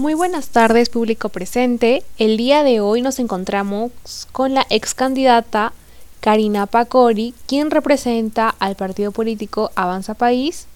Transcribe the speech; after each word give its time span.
Muy 0.00 0.14
buenas 0.14 0.48
tardes, 0.48 0.88
público 0.88 1.28
presente. 1.28 2.02
El 2.16 2.38
día 2.38 2.64
de 2.64 2.80
hoy 2.80 3.02
nos 3.02 3.18
encontramos 3.18 3.90
con 4.32 4.54
la 4.54 4.66
ex 4.70 4.94
candidata 4.94 5.74
Karina 6.20 6.64
Pacori, 6.64 7.34
quien 7.46 7.70
representa 7.70 8.48
al 8.60 8.76
partido 8.76 9.12
político 9.12 9.70
Avanza 9.74 10.14
País 10.14 10.68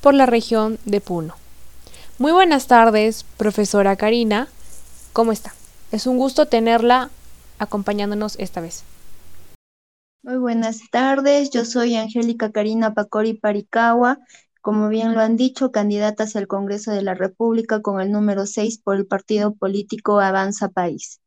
por 0.00 0.14
la 0.14 0.26
región 0.26 0.80
de 0.84 1.00
Puno. 1.00 1.36
Muy 2.18 2.32
buenas 2.32 2.66
tardes, 2.66 3.24
profesora 3.36 3.94
Karina. 3.94 4.48
¿Cómo 5.12 5.30
está? 5.30 5.54
Es 5.92 6.08
un 6.08 6.18
gusto 6.18 6.46
tenerla 6.46 7.08
acompañándonos 7.60 8.34
esta 8.40 8.60
vez. 8.60 8.82
Muy 10.24 10.38
buenas 10.38 10.80
tardes, 10.90 11.50
yo 11.50 11.64
soy 11.64 11.94
Angélica 11.94 12.50
Karina 12.50 12.94
Pacori 12.94 13.34
Paricagua, 13.34 14.18
como 14.62 14.88
bien 14.88 15.12
lo 15.12 15.20
han 15.20 15.36
dicho, 15.36 15.72
candidatas 15.72 16.36
al 16.36 16.46
Congreso 16.46 16.92
de 16.92 17.02
la 17.02 17.14
República 17.14 17.82
con 17.82 18.00
el 18.00 18.12
número 18.12 18.46
6 18.46 18.78
por 18.78 18.96
el 18.96 19.06
partido 19.06 19.54
político 19.54 20.20
Avanza 20.20 20.68
País. 20.68 21.20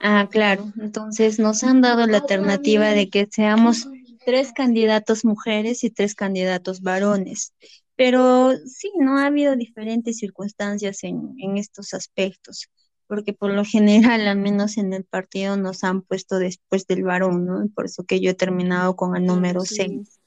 Ah, 0.00 0.28
claro, 0.30 0.72
entonces 0.80 1.38
nos 1.38 1.62
han 1.62 1.80
dado 1.80 2.06
la 2.06 2.18
alternativa 2.18 2.88
de 2.88 3.08
que 3.08 3.28
seamos 3.30 3.88
tres 4.24 4.52
candidatos 4.52 5.24
mujeres 5.24 5.84
y 5.84 5.90
tres 5.90 6.14
candidatos 6.14 6.80
varones. 6.80 7.54
Pero 7.94 8.52
sí, 8.66 8.90
no 8.98 9.18
ha 9.18 9.26
habido 9.26 9.54
diferentes 9.56 10.18
circunstancias 10.18 11.04
en, 11.04 11.34
en 11.38 11.56
estos 11.56 11.94
aspectos, 11.94 12.68
porque 13.06 13.32
por 13.32 13.52
lo 13.52 13.64
general, 13.64 14.26
al 14.26 14.38
menos 14.38 14.76
en 14.76 14.92
el 14.92 15.04
partido, 15.04 15.56
nos 15.56 15.84
han 15.84 16.02
puesto 16.02 16.38
después 16.38 16.86
del 16.86 17.04
varón, 17.04 17.44
¿no? 17.44 17.68
Por 17.74 17.84
eso 17.84 18.04
que 18.04 18.20
yo 18.20 18.30
he 18.30 18.34
terminado 18.34 18.96
con 18.96 19.16
el 19.16 19.26
número 19.26 19.60
6. 19.60 19.90
Mm, 19.90 20.19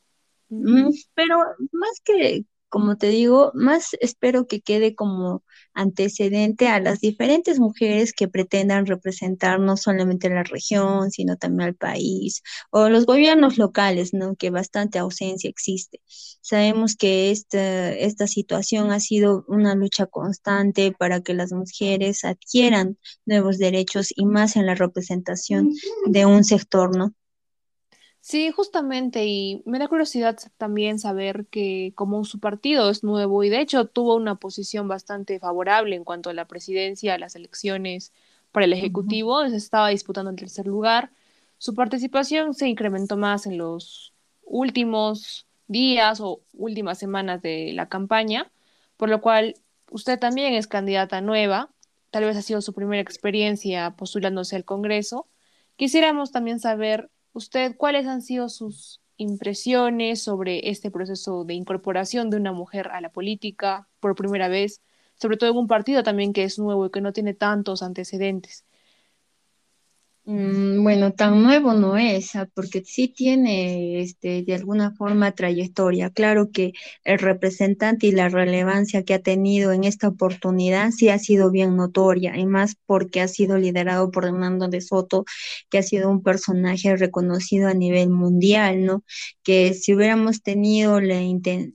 pero 1.14 1.38
más 1.72 2.02
que, 2.04 2.46
como 2.70 2.98
te 2.98 3.10
digo, 3.10 3.52
más 3.54 3.90
espero 4.00 4.48
que 4.48 4.62
quede 4.62 4.96
como 4.96 5.44
antecedente 5.74 6.68
a 6.68 6.80
las 6.80 7.00
diferentes 7.00 7.60
mujeres 7.60 8.14
que 8.14 8.28
pretendan 8.28 8.86
representar 8.86 9.60
no 9.60 9.78
solamente 9.78 10.30
la 10.30 10.44
región, 10.44 11.12
sino 11.12 11.38
también 11.38 11.70
al 11.70 11.76
país 11.76 12.42
o 12.72 12.90
los 12.90 13.06
gobiernos 13.06 13.58
locales, 13.58 14.14
¿no? 14.14 14.36
Que 14.36 14.50
bastante 14.50 15.00
ausencia 15.00 15.50
existe. 15.50 16.02
Sabemos 16.42 16.96
que 16.96 17.32
esta, 17.32 17.92
esta 17.94 18.28
situación 18.28 18.92
ha 18.92 19.00
sido 19.00 19.46
una 19.48 19.76
lucha 19.76 20.06
constante 20.08 20.92
para 20.92 21.22
que 21.22 21.34
las 21.34 21.52
mujeres 21.52 22.26
adquieran 22.26 22.98
nuevos 23.26 23.58
derechos 23.58 24.10
y 24.16 24.26
más 24.26 24.56
en 24.56 24.66
la 24.66 24.76
representación 24.76 25.72
de 26.08 26.26
un 26.26 26.44
sector, 26.44 26.96
¿no? 26.96 27.14
Sí, 28.26 28.52
justamente, 28.52 29.26
y 29.26 29.62
me 29.66 29.80
da 29.80 29.90
curiosidad 29.90 30.38
también 30.58 30.98
saber 30.98 31.46
que 31.48 31.92
como 31.94 32.24
su 32.24 32.40
partido 32.40 32.90
es 32.90 33.04
nuevo 33.04 33.44
y 33.44 33.50
de 33.50 33.60
hecho 33.60 33.86
tuvo 33.86 34.16
una 34.16 34.36
posición 34.36 34.88
bastante 34.88 35.40
favorable 35.40 35.98
en 35.98 36.06
cuanto 36.06 36.30
a 36.30 36.34
la 36.34 36.48
presidencia, 36.48 37.16
a 37.16 37.18
las 37.18 37.36
elecciones 37.36 38.14
para 38.54 38.66
el 38.66 38.72
Ejecutivo, 38.72 39.46
se 39.50 39.58
estaba 39.58 39.90
disputando 39.90 40.30
el 40.32 40.38
tercer 40.38 40.68
lugar, 40.68 41.12
su 41.58 41.76
participación 41.76 42.54
se 42.54 42.70
incrementó 42.70 43.18
más 43.18 43.46
en 43.46 43.58
los 43.58 44.14
últimos 44.46 45.46
días 45.68 46.22
o 46.22 46.42
últimas 46.54 47.00
semanas 47.00 47.42
de 47.42 47.74
la 47.74 47.90
campaña, 47.90 48.50
por 48.96 49.10
lo 49.10 49.20
cual 49.20 49.56
usted 49.92 50.18
también 50.18 50.54
es 50.54 50.68
candidata 50.68 51.20
nueva, 51.20 51.72
tal 52.10 52.24
vez 52.24 52.38
ha 52.38 52.42
sido 52.42 52.62
su 52.62 52.74
primera 52.74 53.02
experiencia 53.02 53.92
postulándose 53.98 54.56
al 54.56 54.64
Congreso. 54.64 55.28
Quisiéramos 55.76 56.32
también 56.32 56.62
saber 56.62 57.10
usted, 57.34 57.76
¿cuáles 57.78 58.08
han 58.08 58.22
sido 58.22 58.50
sus 58.50 59.02
impresiones 59.18 60.24
sobre 60.24 60.70
este 60.70 60.92
proceso 60.92 61.44
de 61.46 61.54
incorporación 61.56 62.30
de 62.30 62.38
una 62.38 62.52
mujer 62.54 62.90
a 62.90 63.02
la 63.02 63.12
política 63.12 63.88
por 64.00 64.16
primera 64.16 64.48
vez, 64.48 64.82
sobre 65.20 65.38
todo 65.38 65.52
en 65.52 65.58
un 65.58 65.68
partido 65.68 66.04
también 66.04 66.34
que 66.34 66.44
es 66.44 66.60
nuevo 66.60 66.86
y 66.88 66.92
que 66.92 67.02
no 67.02 67.14
tiene 67.14 67.34
tantos 67.34 67.84
antecedentes? 67.84 68.66
Mm, 70.26 70.82
bueno, 70.84 71.12
tan 71.12 71.44
nuevo 71.44 71.74
no 71.74 71.98
es, 71.98 72.34
ah, 72.38 72.48
porque 72.54 72.82
sí 72.86 73.10
tiene 73.10 74.00
este, 74.02 74.42
de 74.44 74.56
alguna 74.56 74.92
forma 74.96 75.34
trayectoria. 75.34 76.12
Claro 76.12 76.50
que 76.50 76.72
el 77.04 77.20
representante 77.20 78.08
y 78.08 78.14
la 78.14 78.30
relevancia 78.30 79.04
que 79.04 79.16
ha 79.16 79.20
tenido 79.22 79.74
en 79.74 79.84
esta 79.84 80.08
oportunidad 80.08 80.92
sí 80.92 81.10
ha 81.10 81.20
sido 81.20 81.52
bien 81.52 81.76
notoria, 81.76 82.38
y 82.38 82.46
más 82.46 82.76
porque 82.86 83.20
ha 83.20 83.28
sido 83.28 83.58
liderado 83.58 84.12
por 84.12 84.24
Hernando 84.26 84.70
de 84.70 84.80
Soto, 84.80 85.26
que 85.70 85.80
ha 85.80 85.84
sido 85.84 86.10
un 86.10 86.24
personaje 86.24 86.96
reconocido 86.96 87.68
a 87.68 87.74
nivel 87.74 88.10
mundial, 88.10 88.86
¿no? 88.86 89.04
Que 89.44 89.74
si 89.74 89.94
hubiéramos 89.94 90.42
tenido 90.42 91.02
la 91.02 91.22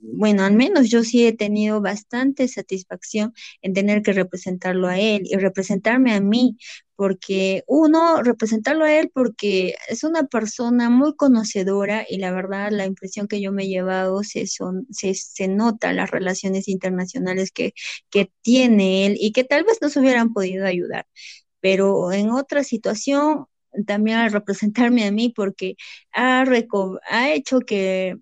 bueno, 0.01 0.43
al 0.43 0.53
menos 0.55 0.89
yo 0.89 1.03
sí 1.03 1.25
he 1.27 1.33
tenido 1.33 1.81
bastante 1.81 2.47
satisfacción 2.47 3.31
en 3.61 3.73
tener 3.75 4.01
que 4.01 4.13
representarlo 4.13 4.87
a 4.87 4.97
él 4.99 5.21
y 5.25 5.35
representarme 5.37 6.13
a 6.13 6.21
mí, 6.21 6.57
porque 6.99 7.63
uno, 7.65 8.21
representarlo 8.23 8.83
a 8.83 8.93
él 8.93 9.09
porque 9.13 9.75
es 9.87 10.03
una 10.03 10.25
persona 10.25 10.89
muy 10.89 11.15
conocedora 11.15 12.05
y 12.09 12.17
la 12.17 12.33
verdad 12.33 12.71
la 12.73 12.85
impresión 12.85 13.29
que 13.29 13.39
yo 13.39 13.53
me 13.53 13.63
he 13.63 13.67
llevado 13.69 14.21
se, 14.25 14.47
son, 14.47 14.85
se, 14.91 15.13
se 15.13 15.47
nota 15.47 15.93
las 15.93 16.11
relaciones 16.11 16.67
internacionales 16.67 17.51
que, 17.53 17.73
que 18.09 18.29
tiene 18.41 19.05
él 19.05 19.15
y 19.17 19.31
que 19.31 19.45
tal 19.45 19.63
vez 19.63 19.77
nos 19.81 19.95
hubieran 19.95 20.33
podido 20.33 20.65
ayudar. 20.65 21.07
Pero 21.61 22.11
en 22.11 22.31
otra 22.31 22.65
situación, 22.65 23.45
también 23.87 24.17
al 24.17 24.33
representarme 24.33 25.05
a 25.05 25.11
mí 25.11 25.29
porque 25.33 25.77
ha, 26.11 26.43
ha 27.09 27.31
hecho 27.33 27.61
que 27.61 28.17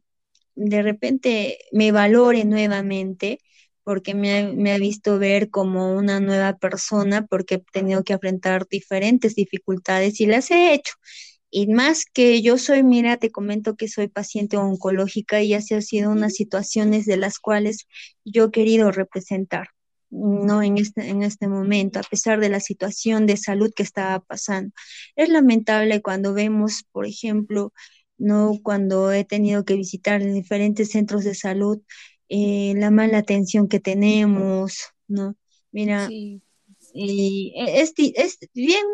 de 0.53 0.81
repente 0.83 1.57
me 1.71 1.91
valore 1.91 2.45
nuevamente 2.45 3.39
porque 3.87 4.15
me 4.15 4.73
ha, 4.73 4.77
visto 4.79 5.17
ver 5.17 5.49
como 5.49 5.95
una 5.95 6.19
nueva 6.19 6.57
persona, 6.57 7.25
porque 7.25 7.55
he 7.55 7.59
tenido 7.71 8.03
que 8.03 8.11
enfrentar 8.11 8.67
diferentes 8.69 9.33
dificultades 9.33 10.19
y 10.19 10.25
las 10.25 10.51
he 10.51 10.73
hecho. 10.73 10.91
Y 11.49 11.67
más 11.67 12.03
que 12.03 12.41
yo 12.41 12.57
soy, 12.57 12.83
mira, 12.83 13.15
te 13.15 13.31
comento 13.31 13.77
que 13.77 13.87
soy 13.87 14.09
paciente 14.09 14.57
oncológica 14.57 15.41
y 15.41 15.53
así 15.53 15.73
ha 15.73 15.81
sido 15.81 16.11
unas 16.11 16.33
situaciones 16.33 17.05
de 17.05 17.15
las 17.15 17.39
cuales 17.39 17.87
yo 18.25 18.47
he 18.47 18.51
querido 18.51 18.91
representar, 18.91 19.69
no 20.09 20.61
en 20.61 20.79
este, 20.79 21.07
en 21.07 21.23
este 21.23 21.47
momento, 21.47 21.99
a 21.99 22.03
pesar 22.03 22.41
de 22.41 22.49
la 22.49 22.59
situación 22.59 23.25
de 23.25 23.37
salud 23.37 23.71
que 23.73 23.83
estaba 23.83 24.19
pasando. 24.19 24.73
Es 25.15 25.29
lamentable 25.29 26.01
cuando 26.01 26.33
vemos, 26.33 26.83
por 26.91 27.05
ejemplo, 27.05 27.71
no 28.17 28.59
cuando 28.61 29.13
he 29.13 29.23
tenido 29.23 29.63
que 29.63 29.75
visitar 29.75 30.21
diferentes 30.21 30.89
centros 30.91 31.23
de 31.23 31.35
salud 31.35 31.79
eh, 32.29 32.73
la 32.75 32.91
mala 32.91 33.19
atención 33.19 33.67
que 33.67 33.79
tenemos, 33.79 34.77
¿no? 35.07 35.35
Mira, 35.71 36.07
y 36.93 37.53
e, 37.55 37.81
es, 37.81 37.93
es 37.97 38.39
bien, 38.53 38.85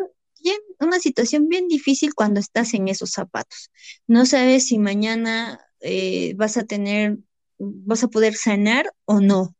bien, 0.43 0.57
una 0.79 0.99
situación 0.99 1.47
bien 1.47 1.67
difícil 1.67 2.13
cuando 2.13 2.39
estás 2.39 2.73
en 2.73 2.87
esos 2.87 3.11
zapatos. 3.11 3.71
No 4.07 4.25
sabes 4.25 4.67
si 4.67 4.77
mañana 4.79 5.59
eh, 5.81 6.33
vas 6.35 6.57
a 6.57 6.65
tener, 6.65 7.17
vas 7.57 8.03
a 8.03 8.09
poder 8.09 8.35
sanar 8.35 8.93
o 9.05 9.21
no. 9.21 9.55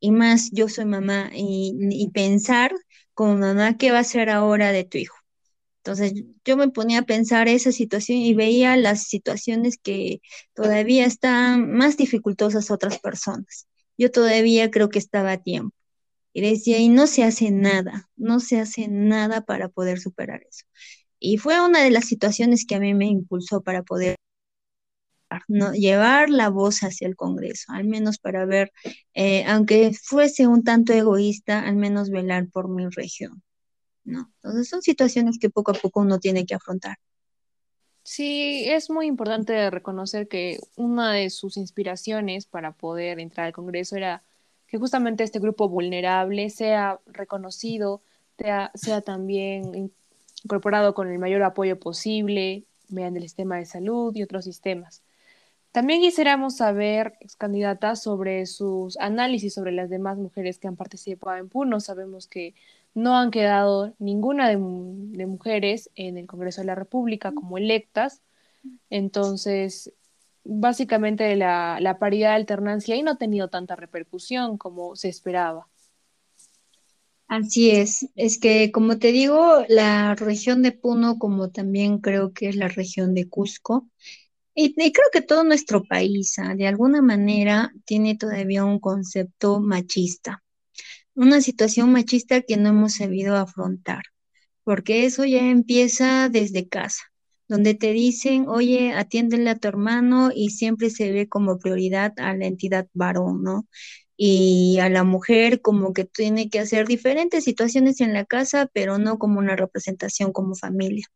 Y 0.00 0.10
más, 0.12 0.50
yo 0.52 0.68
soy 0.68 0.86
mamá 0.86 1.30
y, 1.34 1.74
y 1.90 2.10
pensar 2.10 2.74
como 3.14 3.36
mamá, 3.36 3.76
¿qué 3.78 3.92
va 3.92 4.00
a 4.00 4.04
ser 4.04 4.30
ahora 4.30 4.72
de 4.72 4.84
tu 4.84 4.98
hijo? 4.98 5.16
Entonces 5.84 6.14
yo 6.44 6.56
me 6.56 6.68
ponía 6.68 7.00
a 7.00 7.02
pensar 7.02 7.48
esa 7.48 7.72
situación 7.72 8.18
y 8.18 8.34
veía 8.34 8.76
las 8.76 9.02
situaciones 9.08 9.78
que 9.78 10.20
todavía 10.54 11.06
están 11.06 11.72
más 11.72 11.96
dificultosas 11.96 12.70
otras 12.70 13.00
personas. 13.00 13.66
Yo 13.98 14.10
todavía 14.12 14.70
creo 14.70 14.88
que 14.90 15.00
estaba 15.00 15.32
a 15.32 15.42
tiempo. 15.42 15.74
Y 16.32 16.42
decía, 16.42 16.78
y 16.78 16.88
no 16.88 17.06
se 17.08 17.24
hace 17.24 17.50
nada, 17.50 18.08
no 18.16 18.40
se 18.40 18.60
hace 18.60 18.88
nada 18.88 19.42
para 19.42 19.68
poder 19.68 19.98
superar 20.00 20.42
eso. 20.48 20.64
Y 21.18 21.38
fue 21.38 21.60
una 21.60 21.82
de 21.82 21.90
las 21.90 22.06
situaciones 22.06 22.64
que 22.66 22.76
a 22.76 22.80
mí 22.80 22.94
me 22.94 23.06
impulsó 23.06 23.62
para 23.62 23.82
poder 23.82 24.16
¿no? 25.48 25.72
llevar 25.72 26.30
la 26.30 26.48
voz 26.48 26.80
hacia 26.84 27.08
el 27.08 27.16
Congreso, 27.16 27.72
al 27.72 27.84
menos 27.84 28.18
para 28.18 28.44
ver, 28.46 28.72
eh, 29.14 29.44
aunque 29.46 29.92
fuese 30.00 30.46
un 30.46 30.62
tanto 30.64 30.92
egoísta, 30.92 31.60
al 31.60 31.76
menos 31.76 32.10
velar 32.10 32.48
por 32.50 32.68
mi 32.68 32.88
región. 32.88 33.42
¿No? 34.04 34.30
Entonces 34.36 34.68
son 34.68 34.82
situaciones 34.82 35.38
que 35.38 35.50
poco 35.50 35.72
a 35.72 35.74
poco 35.74 36.00
uno 36.00 36.18
tiene 36.18 36.46
que 36.46 36.54
afrontar. 36.54 36.98
Sí, 38.04 38.64
es 38.66 38.90
muy 38.90 39.06
importante 39.06 39.70
reconocer 39.70 40.26
que 40.26 40.58
una 40.76 41.12
de 41.12 41.30
sus 41.30 41.56
inspiraciones 41.56 42.46
para 42.46 42.72
poder 42.72 43.20
entrar 43.20 43.46
al 43.46 43.52
Congreso 43.52 43.96
era 43.96 44.24
que 44.66 44.78
justamente 44.78 45.22
este 45.22 45.38
grupo 45.38 45.68
vulnerable 45.68 46.50
sea 46.50 47.00
reconocido, 47.06 48.02
sea, 48.38 48.72
sea 48.74 49.02
también 49.02 49.92
incorporado 50.42 50.94
con 50.94 51.08
el 51.12 51.18
mayor 51.18 51.42
apoyo 51.44 51.78
posible 51.78 52.64
mediante 52.88 53.18
el 53.18 53.24
sistema 53.24 53.56
de 53.58 53.66
salud 53.66 54.14
y 54.16 54.22
otros 54.22 54.44
sistemas. 54.44 55.02
También 55.72 56.02
quisiéramos 56.02 56.56
saber, 56.56 57.14
ex 57.20 57.36
candidata, 57.36 57.96
sobre 57.96 58.44
sus 58.46 58.98
análisis 58.98 59.54
sobre 59.54 59.72
las 59.72 59.88
demás 59.88 60.18
mujeres 60.18 60.58
que 60.58 60.68
han 60.68 60.76
participado 60.76 61.38
en 61.38 61.48
PUNO. 61.48 61.80
Sabemos 61.80 62.26
que 62.26 62.54
no 62.94 63.16
han 63.16 63.30
quedado 63.30 63.94
ninguna 63.98 64.48
de, 64.48 64.56
mujeres 64.56 65.90
en 65.94 66.18
el 66.18 66.26
Congreso 66.26 66.60
de 66.60 66.66
la 66.66 66.74
República 66.74 67.32
como 67.32 67.58
electas. 67.58 68.22
Entonces, 68.90 69.92
básicamente 70.44 71.34
la, 71.36 71.78
la 71.80 71.98
paridad 71.98 72.30
de 72.30 72.36
alternancia 72.36 72.94
ahí 72.94 73.02
no 73.02 73.12
ha 73.12 73.18
tenido 73.18 73.48
tanta 73.48 73.76
repercusión 73.76 74.58
como 74.58 74.96
se 74.96 75.08
esperaba. 75.08 75.68
Así 77.28 77.70
es, 77.70 78.06
es 78.14 78.38
que 78.38 78.70
como 78.70 78.98
te 78.98 79.10
digo, 79.10 79.64
la 79.68 80.14
región 80.14 80.60
de 80.60 80.72
Puno, 80.72 81.18
como 81.18 81.50
también 81.50 81.98
creo 81.98 82.34
que 82.34 82.50
es 82.50 82.56
la 82.56 82.68
región 82.68 83.14
de 83.14 83.26
Cusco, 83.26 83.88
y, 84.54 84.74
y 84.76 84.92
creo 84.92 85.06
que 85.10 85.22
todo 85.22 85.42
nuestro 85.42 85.82
país, 85.82 86.38
ah, 86.38 86.54
de 86.54 86.66
alguna 86.66 87.00
manera, 87.00 87.72
tiene 87.86 88.18
todavía 88.18 88.66
un 88.66 88.78
concepto 88.80 89.60
machista, 89.60 90.41
una 91.14 91.40
situación 91.40 91.92
machista 91.92 92.42
que 92.42 92.56
no 92.56 92.70
hemos 92.70 92.94
sabido 92.94 93.36
afrontar, 93.36 94.02
porque 94.64 95.06
eso 95.06 95.24
ya 95.24 95.50
empieza 95.50 96.28
desde 96.28 96.68
casa, 96.68 97.02
donde 97.48 97.74
te 97.74 97.92
dicen, 97.92 98.46
oye, 98.48 98.92
atiéndele 98.92 99.50
a 99.50 99.56
tu 99.56 99.68
hermano 99.68 100.30
y 100.34 100.50
siempre 100.50 100.90
se 100.90 101.12
ve 101.12 101.28
como 101.28 101.58
prioridad 101.58 102.12
a 102.18 102.34
la 102.36 102.46
entidad 102.46 102.88
varón, 102.94 103.42
¿no? 103.42 103.66
y 104.16 104.78
a 104.80 104.88
la 104.88 105.04
mujer 105.04 105.60
como 105.62 105.92
que 105.92 106.04
tiene 106.04 106.48
que 106.50 106.60
hacer 106.60 106.86
diferentes 106.86 107.44
situaciones 107.44 108.00
en 108.00 108.12
la 108.12 108.24
casa, 108.24 108.68
pero 108.72 108.98
no 108.98 109.18
como 109.18 109.38
una 109.40 109.56
representación 109.56 110.32
como 110.32 110.54
familia. 110.54 111.06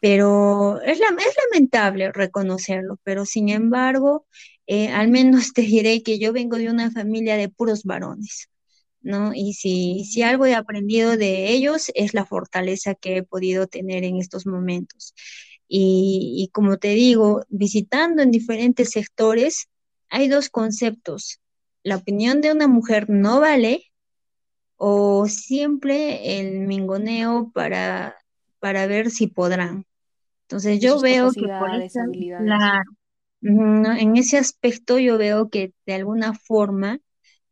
Pero 0.00 0.80
es, 0.82 0.98
la, 0.98 1.06
es 1.08 1.34
lamentable 1.50 2.12
reconocerlo, 2.12 2.98
pero 3.04 3.24
sin 3.24 3.48
embargo, 3.48 4.26
eh, 4.66 4.88
al 4.90 5.08
menos 5.08 5.52
te 5.54 5.62
diré 5.62 6.02
que 6.02 6.18
yo 6.18 6.32
vengo 6.32 6.58
de 6.58 6.70
una 6.70 6.90
familia 6.90 7.36
de 7.36 7.48
puros 7.48 7.84
varones. 7.84 8.50
¿No? 9.04 9.32
Y 9.34 9.52
si, 9.52 10.04
si 10.04 10.22
algo 10.22 10.46
he 10.46 10.54
aprendido 10.54 11.16
de 11.16 11.50
ellos 11.50 11.92
es 11.94 12.14
la 12.14 12.26
fortaleza 12.26 12.96
que 12.96 13.18
he 13.18 13.22
podido 13.22 13.68
tener 13.68 14.02
en 14.02 14.16
estos 14.16 14.46
momentos. 14.46 15.14
Y, 15.68 16.34
y 16.38 16.48
como 16.48 16.78
te 16.78 16.88
digo, 16.88 17.44
visitando 17.48 18.22
en 18.22 18.32
diferentes 18.32 18.90
sectores, 18.90 19.68
hay 20.08 20.28
dos 20.28 20.50
conceptos 20.50 21.40
la 21.84 21.96
opinión 21.96 22.40
de 22.40 22.50
una 22.50 22.66
mujer 22.66 23.08
no 23.08 23.40
vale 23.40 23.92
o 24.76 25.28
siempre 25.28 26.40
el 26.40 26.66
mingoneo 26.66 27.52
para, 27.54 28.16
para 28.58 28.86
ver 28.86 29.10
si 29.10 29.28
podrán. 29.28 29.86
Entonces 30.48 30.80
yo 30.80 30.98
veo 31.00 31.30
que 31.30 31.42
por 31.42 31.70
claro, 31.90 32.82
en 33.42 34.16
ese 34.16 34.38
aspecto 34.38 34.98
yo 34.98 35.18
veo 35.18 35.50
que 35.50 35.72
de 35.86 35.94
alguna 35.94 36.32
forma 36.34 36.98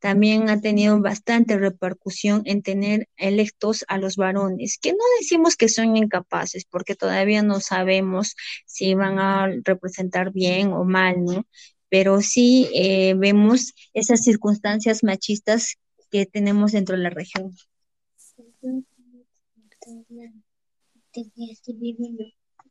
también 0.02 0.50
ha 0.50 0.60
tenido 0.60 1.00
bastante 1.00 1.56
repercusión 1.56 2.42
en 2.44 2.62
tener 2.62 3.08
electos 3.16 3.84
a 3.86 3.98
los 3.98 4.16
varones, 4.16 4.76
que 4.82 4.90
no 4.90 5.04
decimos 5.20 5.56
que 5.56 5.68
son 5.68 5.96
incapaces, 5.96 6.64
porque 6.64 6.96
todavía 6.96 7.42
no 7.42 7.60
sabemos 7.60 8.34
si 8.66 8.94
van 8.94 9.20
a 9.20 9.46
representar 9.62 10.32
bien 10.32 10.72
o 10.72 10.82
mal, 10.82 11.24
¿no? 11.24 11.46
pero 11.88 12.20
sí 12.20 12.68
eh, 12.74 13.14
vemos 13.14 13.74
esas 13.92 14.24
circunstancias 14.24 15.04
machistas 15.04 15.76
que 16.10 16.26
tenemos 16.26 16.72
dentro 16.72 16.96
de 16.96 17.02
la 17.02 17.10
región. 17.10 17.54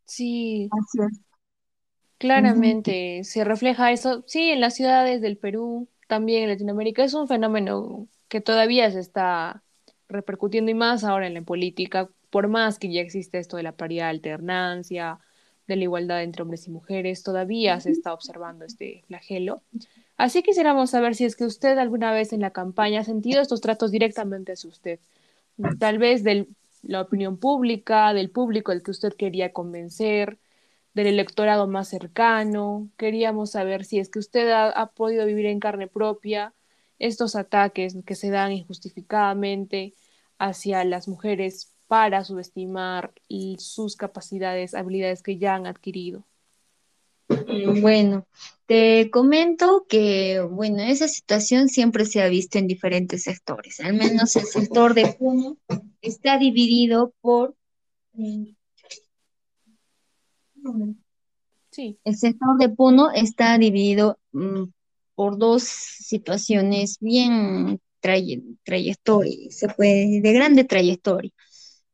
Sí, 0.05 0.69
claramente 2.17 3.23
se 3.23 3.43
refleja 3.45 3.91
eso. 3.93 4.23
Sí, 4.27 4.49
en 4.49 4.59
las 4.59 4.75
ciudades 4.75 5.21
del 5.21 5.37
Perú, 5.37 5.87
también 6.11 6.43
en 6.43 6.49
Latinoamérica, 6.49 7.05
es 7.05 7.13
un 7.13 7.29
fenómeno 7.29 8.05
que 8.27 8.41
todavía 8.41 8.91
se 8.91 8.99
está 8.99 9.63
repercutiendo 10.09 10.69
y 10.69 10.73
más 10.73 11.05
ahora 11.05 11.25
en 11.25 11.35
la 11.35 11.41
política, 11.41 12.09
por 12.29 12.49
más 12.49 12.79
que 12.79 12.91
ya 12.91 12.99
existe 12.99 13.39
esto 13.39 13.55
de 13.55 13.63
la 13.63 13.71
paridad 13.71 14.09
alternancia, 14.09 15.19
de 15.69 15.77
la 15.77 15.83
igualdad 15.83 16.21
entre 16.21 16.41
hombres 16.41 16.67
y 16.67 16.69
mujeres, 16.69 17.23
todavía 17.23 17.79
se 17.79 17.91
está 17.91 18.13
observando 18.13 18.65
este 18.65 19.05
flagelo. 19.07 19.61
Así 20.17 20.43
quisiéramos 20.43 20.89
saber 20.89 21.15
si 21.15 21.23
es 21.23 21.37
que 21.37 21.45
usted 21.45 21.77
alguna 21.77 22.11
vez 22.11 22.33
en 22.33 22.41
la 22.41 22.49
campaña 22.51 22.99
ha 22.99 23.03
sentido 23.05 23.41
estos 23.41 23.61
tratos 23.61 23.89
directamente 23.89 24.51
hacia 24.51 24.69
usted, 24.69 24.99
tal 25.79 25.97
vez 25.97 26.25
de 26.25 26.45
la 26.83 26.99
opinión 26.99 27.37
pública, 27.37 28.13
del 28.13 28.31
público 28.31 28.73
al 28.73 28.83
que 28.83 28.91
usted 28.91 29.13
quería 29.13 29.53
convencer, 29.53 30.39
del 30.93 31.07
electorado 31.07 31.67
más 31.67 31.88
cercano. 31.88 32.89
Queríamos 32.97 33.51
saber 33.51 33.85
si 33.85 33.99
es 33.99 34.09
que 34.09 34.19
usted 34.19 34.49
ha, 34.51 34.91
podido 34.95 35.25
vivir 35.25 35.45
en 35.45 35.59
carne 35.59 35.88
propia 35.88 36.53
estos 36.99 37.35
ataques 37.35 37.97
que 38.05 38.15
se 38.15 38.29
dan 38.29 38.51
injustificadamente 38.51 39.93
hacia 40.38 40.83
las 40.83 41.07
mujeres 41.07 41.73
para 41.88 42.23
subestimar 42.23 43.13
sus 43.57 43.95
capacidades, 43.95 44.73
habilidades 44.73 45.23
que 45.23 45.38
ya 45.38 45.55
han 45.55 45.67
adquirido? 45.67 46.25
Bueno, 47.81 48.25
te 48.65 49.09
comento 49.09 49.85
que, 49.88 50.41
bueno, 50.41 50.81
esa 50.83 51.07
situación 51.07 51.69
siempre 51.69 52.05
se 52.05 52.21
ha 52.21 52.27
visto 52.27 52.57
en 52.57 52.67
diferentes 52.67 53.23
sectores. 53.23 53.79
Al 53.79 53.93
menos 53.93 54.35
el 54.35 54.45
sector 54.45 54.93
de 54.93 55.15
Puno 55.17 55.57
está 56.01 56.38
dividido 56.38 57.13
por... 57.21 57.55
Sí. 61.71 61.97
El 62.03 62.15
sector 62.17 62.57
de 62.57 62.69
Puno 62.69 63.11
está 63.11 63.57
dividido 63.57 64.19
mm, 64.31 64.63
por 65.15 65.37
dos 65.37 65.63
situaciones 65.63 66.97
bien 66.99 67.79
trayectorias, 67.99 68.97
se 69.49 69.69
puede, 69.69 70.21
de 70.21 70.33
grande 70.33 70.63
trayectoria 70.63 71.31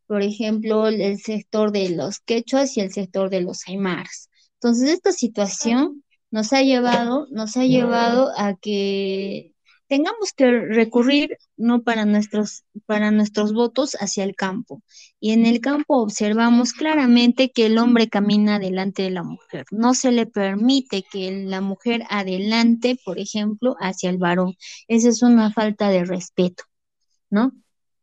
por 0.07 0.21
ejemplo, 0.21 0.87
el 0.87 1.19
sector 1.19 1.71
de 1.71 1.89
los 1.89 2.19
quechuas 2.19 2.77
y 2.77 2.81
el 2.81 2.91
sector 2.91 3.29
de 3.29 3.41
los 3.41 3.67
aymaras. 3.67 4.29
Entonces, 4.53 4.89
esta 4.89 5.11
situación 5.11 6.03
nos 6.31 6.53
ha 6.53 6.61
llevado, 6.61 7.27
nos 7.29 7.57
ha 7.57 7.65
llevado 7.65 8.31
a 8.37 8.55
que 8.55 9.53
tengamos 9.87 10.33
que 10.33 10.49
recurrir 10.51 11.37
no 11.55 11.83
para 11.83 12.05
nuestros 12.05 12.65
para 12.85 13.11
nuestros 13.11 13.53
votos 13.53 13.95
hacia 13.99 14.23
el 14.23 14.35
campo. 14.35 14.83
Y 15.19 15.31
en 15.31 15.45
el 15.45 15.61
campo 15.61 15.97
observamos 16.01 16.73
claramente 16.73 17.51
que 17.51 17.65
el 17.65 17.77
hombre 17.77 18.09
camina 18.09 18.59
delante 18.59 19.03
de 19.03 19.11
la 19.11 19.23
mujer. 19.23 19.65
No 19.71 19.93
se 19.93 20.11
le 20.11 20.25
permite 20.25 21.03
que 21.11 21.31
la 21.45 21.61
mujer 21.61 22.03
adelante, 22.09 22.97
por 23.03 23.19
ejemplo, 23.19 23.75
hacia 23.79 24.09
el 24.09 24.17
varón. 24.17 24.55
Esa 24.87 25.09
es 25.09 25.21
una 25.23 25.51
falta 25.51 25.89
de 25.89 26.05
respeto, 26.05 26.63
¿no? 27.29 27.51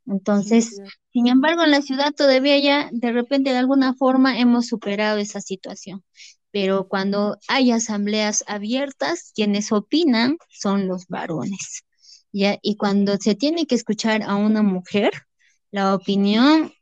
Entonces, 0.06 0.80
sin 1.12 1.28
embargo, 1.28 1.62
en 1.62 1.70
la 1.70 1.80
ciudad 1.80 2.12
todavía 2.14 2.58
ya 2.58 2.90
de 2.92 3.12
repente 3.12 3.50
de 3.50 3.58
alguna 3.58 3.94
forma 3.94 4.38
hemos 4.38 4.66
superado 4.66 5.18
esa 5.18 5.40
situación. 5.40 6.02
Pero 6.54 6.86
cuando 6.86 7.36
hay 7.48 7.72
asambleas 7.72 8.44
abiertas, 8.46 9.32
quienes 9.34 9.72
opinan 9.72 10.38
son 10.48 10.86
los 10.86 11.08
varones. 11.08 11.82
Y 12.30 12.76
cuando 12.76 13.16
se 13.16 13.34
tiene 13.34 13.66
que 13.66 13.74
escuchar 13.74 14.22
a 14.22 14.36
una 14.36 14.62
mujer, 14.62 15.10
la 15.72 15.96
opinión, 15.96 16.72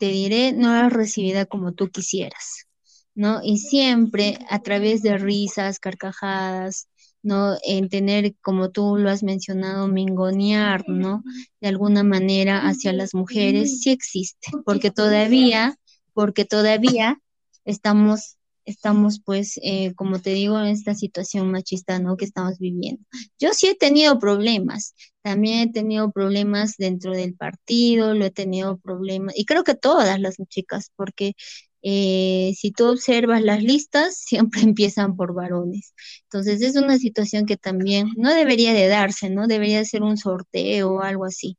te 0.00 0.06
diré, 0.06 0.52
no 0.52 0.84
es 0.84 0.92
recibida 0.92 1.46
como 1.46 1.74
tú 1.74 1.90
quisieras. 1.90 2.66
¿no? 3.14 3.40
Y 3.44 3.58
siempre 3.58 4.38
a 4.50 4.60
través 4.62 5.02
de 5.02 5.16
risas, 5.16 5.78
carcajadas, 5.78 6.88
¿no? 7.22 7.56
En 7.64 7.88
tener, 7.88 8.34
como 8.42 8.70
tú 8.70 8.96
lo 8.96 9.10
has 9.10 9.22
mencionado, 9.22 9.86
mingonear, 9.86 10.88
¿no? 10.88 11.22
De 11.60 11.68
alguna 11.68 12.02
manera 12.02 12.68
hacia 12.68 12.92
las 12.92 13.14
mujeres, 13.14 13.80
sí 13.80 13.90
existe, 13.90 14.50
porque 14.64 14.90
todavía, 14.90 15.76
porque 16.14 16.44
todavía 16.44 17.20
estamos 17.64 18.37
estamos 18.68 19.20
pues, 19.24 19.58
eh, 19.62 19.94
como 19.94 20.20
te 20.20 20.30
digo, 20.30 20.58
en 20.58 20.66
esta 20.66 20.94
situación 20.94 21.50
machista, 21.50 21.98
¿no? 21.98 22.16
Que 22.16 22.24
estamos 22.26 22.58
viviendo. 22.58 23.02
Yo 23.38 23.52
sí 23.54 23.68
he 23.68 23.74
tenido 23.74 24.18
problemas, 24.18 24.94
también 25.22 25.68
he 25.68 25.72
tenido 25.72 26.10
problemas 26.12 26.74
dentro 26.78 27.12
del 27.12 27.34
partido, 27.34 28.14
lo 28.14 28.26
he 28.26 28.30
tenido 28.30 28.78
problemas, 28.78 29.34
y 29.36 29.44
creo 29.46 29.64
que 29.64 29.74
todas 29.74 30.20
las 30.20 30.36
chicas, 30.48 30.92
porque 30.96 31.34
eh, 31.82 32.54
si 32.56 32.72
tú 32.72 32.86
observas 32.86 33.42
las 33.42 33.62
listas, 33.62 34.16
siempre 34.26 34.60
empiezan 34.62 35.16
por 35.16 35.34
varones. 35.34 35.94
Entonces 36.24 36.62
es 36.62 36.76
una 36.76 36.98
situación 36.98 37.46
que 37.46 37.56
también 37.56 38.08
no 38.16 38.34
debería 38.34 38.72
de 38.74 38.88
darse, 38.88 39.30
¿no? 39.30 39.46
Debería 39.46 39.84
ser 39.84 40.02
un 40.02 40.16
sorteo 40.16 40.92
o 40.94 41.02
algo 41.02 41.24
así. 41.24 41.58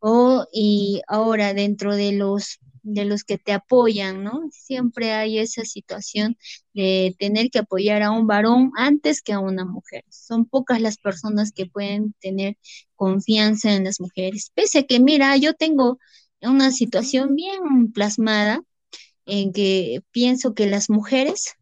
O, 0.00 0.46
y 0.52 1.02
ahora 1.08 1.54
dentro 1.54 1.96
de 1.96 2.12
los 2.12 2.58
de 2.82 3.04
los 3.04 3.24
que 3.24 3.38
te 3.38 3.52
apoyan, 3.52 4.24
¿no? 4.24 4.48
Siempre 4.52 5.12
hay 5.12 5.38
esa 5.38 5.64
situación 5.64 6.36
de 6.74 7.14
tener 7.18 7.50
que 7.50 7.60
apoyar 7.60 8.02
a 8.02 8.10
un 8.10 8.26
varón 8.26 8.72
antes 8.76 9.22
que 9.22 9.32
a 9.32 9.40
una 9.40 9.64
mujer. 9.64 10.04
Son 10.10 10.46
pocas 10.46 10.80
las 10.80 10.98
personas 10.98 11.52
que 11.52 11.66
pueden 11.66 12.14
tener 12.20 12.56
confianza 12.96 13.72
en 13.74 13.84
las 13.84 14.00
mujeres. 14.00 14.50
Pese 14.54 14.80
a 14.80 14.82
que, 14.84 15.00
mira, 15.00 15.36
yo 15.36 15.54
tengo 15.54 15.98
una 16.42 16.70
situación 16.70 17.34
bien 17.34 17.92
plasmada 17.92 18.62
en 19.26 19.52
que 19.52 20.02
pienso 20.12 20.54
que 20.54 20.66
las 20.66 20.90
mujeres 20.90 21.54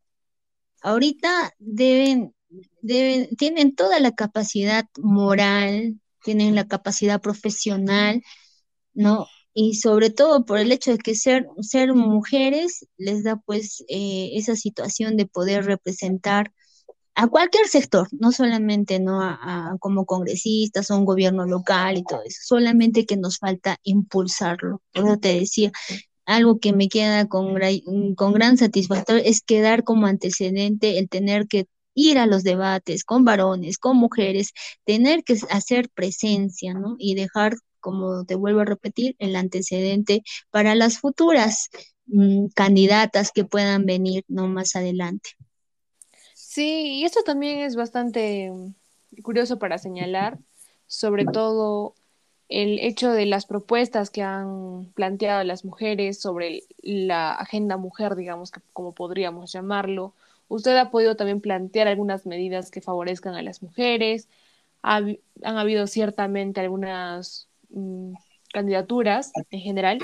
ahorita 0.82 1.52
deben, 1.58 2.35
deben, 2.80 3.35
tienen 3.37 3.75
toda 3.75 4.00
la 4.00 4.12
capacidad 4.12 4.87
moral, 4.99 6.00
tienen 6.23 6.54
la 6.54 6.66
capacidad 6.68 7.20
profesional, 7.20 8.23
¿no? 8.94 9.26
Y 9.58 9.76
sobre 9.76 10.10
todo 10.10 10.44
por 10.44 10.58
el 10.58 10.70
hecho 10.70 10.92
de 10.92 10.98
que 10.98 11.14
ser, 11.14 11.46
ser 11.62 11.94
mujeres 11.94 12.86
les 12.98 13.25
da 13.25 13.36
pues 13.36 13.82
eh, 13.88 14.32
esa 14.34 14.54
situación 14.54 15.16
de 15.16 15.25
poder 15.26 15.64
representar 15.64 16.52
a 17.14 17.28
cualquier 17.28 17.66
sector, 17.66 18.06
no 18.12 18.32
solamente 18.32 19.00
¿no? 19.00 19.22
A, 19.22 19.76
como 19.80 20.04
congresistas 20.04 20.90
o 20.90 20.98
un 20.98 21.06
gobierno 21.06 21.46
local 21.46 21.96
y 21.96 22.04
todo 22.04 22.20
eso, 22.22 22.38
solamente 22.44 23.06
que 23.06 23.16
nos 23.16 23.38
falta 23.38 23.78
impulsarlo. 23.82 24.82
Como 24.94 25.18
te 25.18 25.38
decía, 25.40 25.72
algo 26.26 26.58
que 26.60 26.75
me 26.75 26.88
queda 26.88 27.26
con, 27.26 27.56
con 28.14 28.32
gran 28.34 28.58
satisfacción 28.58 29.22
es 29.25 29.40
quedar 29.40 29.84
como 29.84 30.06
antecedente 30.06 30.98
el 30.98 31.08
tener 31.08 31.46
que 31.48 31.66
ir 31.94 32.18
a 32.18 32.26
los 32.26 32.44
debates 32.44 33.04
con 33.04 33.25
varones, 33.25 33.78
con 33.78 33.96
mujeres, 33.96 34.52
tener 34.84 35.25
que 35.25 35.38
hacer 35.50 35.88
presencia, 35.88 36.75
¿no? 36.75 36.96
Y 36.98 37.14
dejar, 37.14 37.54
como 37.80 38.25
te 38.25 38.35
vuelvo 38.35 38.61
a 38.61 38.64
repetir, 38.64 39.16
el 39.18 39.37
antecedente 39.37 40.23
para 40.50 40.75
las 40.75 40.99
futuras 40.99 41.68
mm, 42.06 42.49
candidatas 42.54 43.33
que 43.33 43.45
puedan 43.45 43.87
venir, 43.87 44.25
¿no? 44.28 44.49
Más 44.49 44.76
adelante. 44.76 45.30
Sí, 46.35 47.00
y 47.00 47.04
esto 47.04 47.23
también 47.23 47.61
es 47.61 47.76
bastante 47.76 48.50
curioso 49.23 49.59
para 49.59 49.78
señalar, 49.78 50.38
sobre 50.87 51.25
todo 51.25 51.95
el 52.49 52.78
hecho 52.78 53.11
de 53.11 53.26
las 53.26 53.47
propuestas 53.47 54.11
que 54.11 54.23
han 54.23 54.92
planteado 54.95 55.42
las 55.45 55.64
mujeres 55.64 56.21
sobre 56.21 56.62
la 56.83 57.33
agenda 57.33 57.76
mujer, 57.76 58.14
digamos, 58.16 58.52
como 58.73 58.92
podríamos 58.92 59.52
llamarlo. 59.52 60.14
Usted 60.49 60.76
ha 60.76 60.90
podido 60.90 61.16
también 61.16 61.40
plantear 61.40 61.88
algunas 61.88 62.25
medidas 62.26 62.71
que 62.71 62.80
favorezcan 62.80 63.35
a 63.35 63.42
las 63.42 63.62
mujeres. 63.62 64.28
han 64.83 65.18
habido 65.42 65.87
ciertamente 65.87 66.61
algunas 66.61 67.45
mm, 67.70 68.14
candidaturas 68.52 69.32
en 69.50 69.61
general 69.61 69.99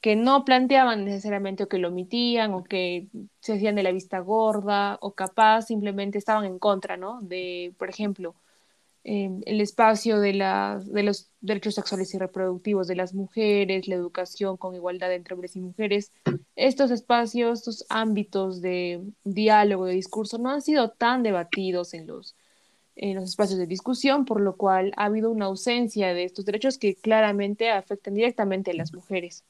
que 0.00 0.14
no 0.14 0.44
planteaban 0.44 1.04
necesariamente 1.04 1.64
o 1.64 1.68
que 1.68 1.78
lo 1.78 1.88
omitían 1.88 2.54
o 2.54 2.62
que 2.62 3.08
se 3.40 3.54
hacían 3.54 3.74
de 3.74 3.82
la 3.82 3.92
vista 3.92 4.20
gorda 4.20 4.98
o 5.00 5.12
capaz 5.12 5.62
simplemente 5.62 6.18
estaban 6.18 6.44
en 6.44 6.58
contra, 6.58 6.96
¿no? 6.96 7.20
De, 7.20 7.74
por 7.78 7.88
ejemplo, 7.88 8.34
el 9.04 9.60
espacio 9.60 10.20
de, 10.20 10.32
de 10.32 11.02
los 11.02 11.30
derechos 11.40 11.74
sexuales 11.76 12.12
y 12.12 12.18
reproductivos 12.18 12.86
de 12.86 12.96
las 12.96 13.14
mujeres, 13.14 13.88
la 13.88 13.94
educación 13.94 14.58
con 14.58 14.74
igualdad 14.74 15.12
entre 15.14 15.34
hombres 15.34 15.56
y 15.56 15.60
mujeres. 15.60 16.12
Estos 16.56 16.90
espacios, 16.90 17.60
estos 17.60 17.86
ámbitos 17.88 18.60
de 18.60 19.02
diálogo, 19.24 19.86
de 19.86 19.94
discurso, 19.94 20.36
no 20.36 20.50
han 20.50 20.60
sido 20.60 20.90
tan 20.90 21.22
debatidos 21.22 21.94
en 21.94 22.06
los, 22.06 22.36
en 22.98 23.14
los 23.14 23.24
espacios 23.24 23.58
de 23.58 23.66
discusión, 23.66 24.24
por 24.24 24.40
lo 24.40 24.56
cual 24.56 24.92
ha 24.96 25.04
habido 25.06 25.30
una 25.30 25.46
ausencia 25.46 26.12
de 26.12 26.24
estos 26.24 26.44
derechos 26.44 26.78
que 26.78 26.96
claramente 26.96 27.70
afectan 27.70 28.14
directamente 28.14 28.72
a 28.72 28.74
las 28.74 28.92
mujeres. 28.92 29.44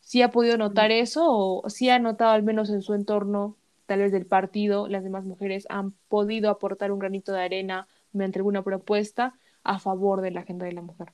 ¿Sí 0.00 0.22
ha 0.22 0.30
podido 0.30 0.56
notar 0.56 0.90
eso 0.90 1.26
o 1.28 1.68
sí 1.68 1.90
ha 1.90 1.98
notado 1.98 2.30
al 2.30 2.42
menos 2.42 2.70
en 2.70 2.82
su 2.82 2.94
entorno, 2.94 3.56
tal 3.86 4.00
vez 4.00 4.12
del 4.12 4.26
partido, 4.26 4.88
las 4.88 5.02
demás 5.02 5.24
mujeres 5.24 5.66
han 5.68 5.92
podido 6.08 6.50
aportar 6.50 6.92
un 6.92 6.98
granito 6.98 7.32
de 7.32 7.42
arena 7.42 7.88
mediante 8.12 8.38
alguna 8.38 8.62
propuesta 8.62 9.34
a 9.64 9.78
favor 9.78 10.20
de 10.20 10.30
la 10.30 10.40
agenda 10.40 10.66
de 10.66 10.72
la 10.72 10.82
mujer. 10.82 11.12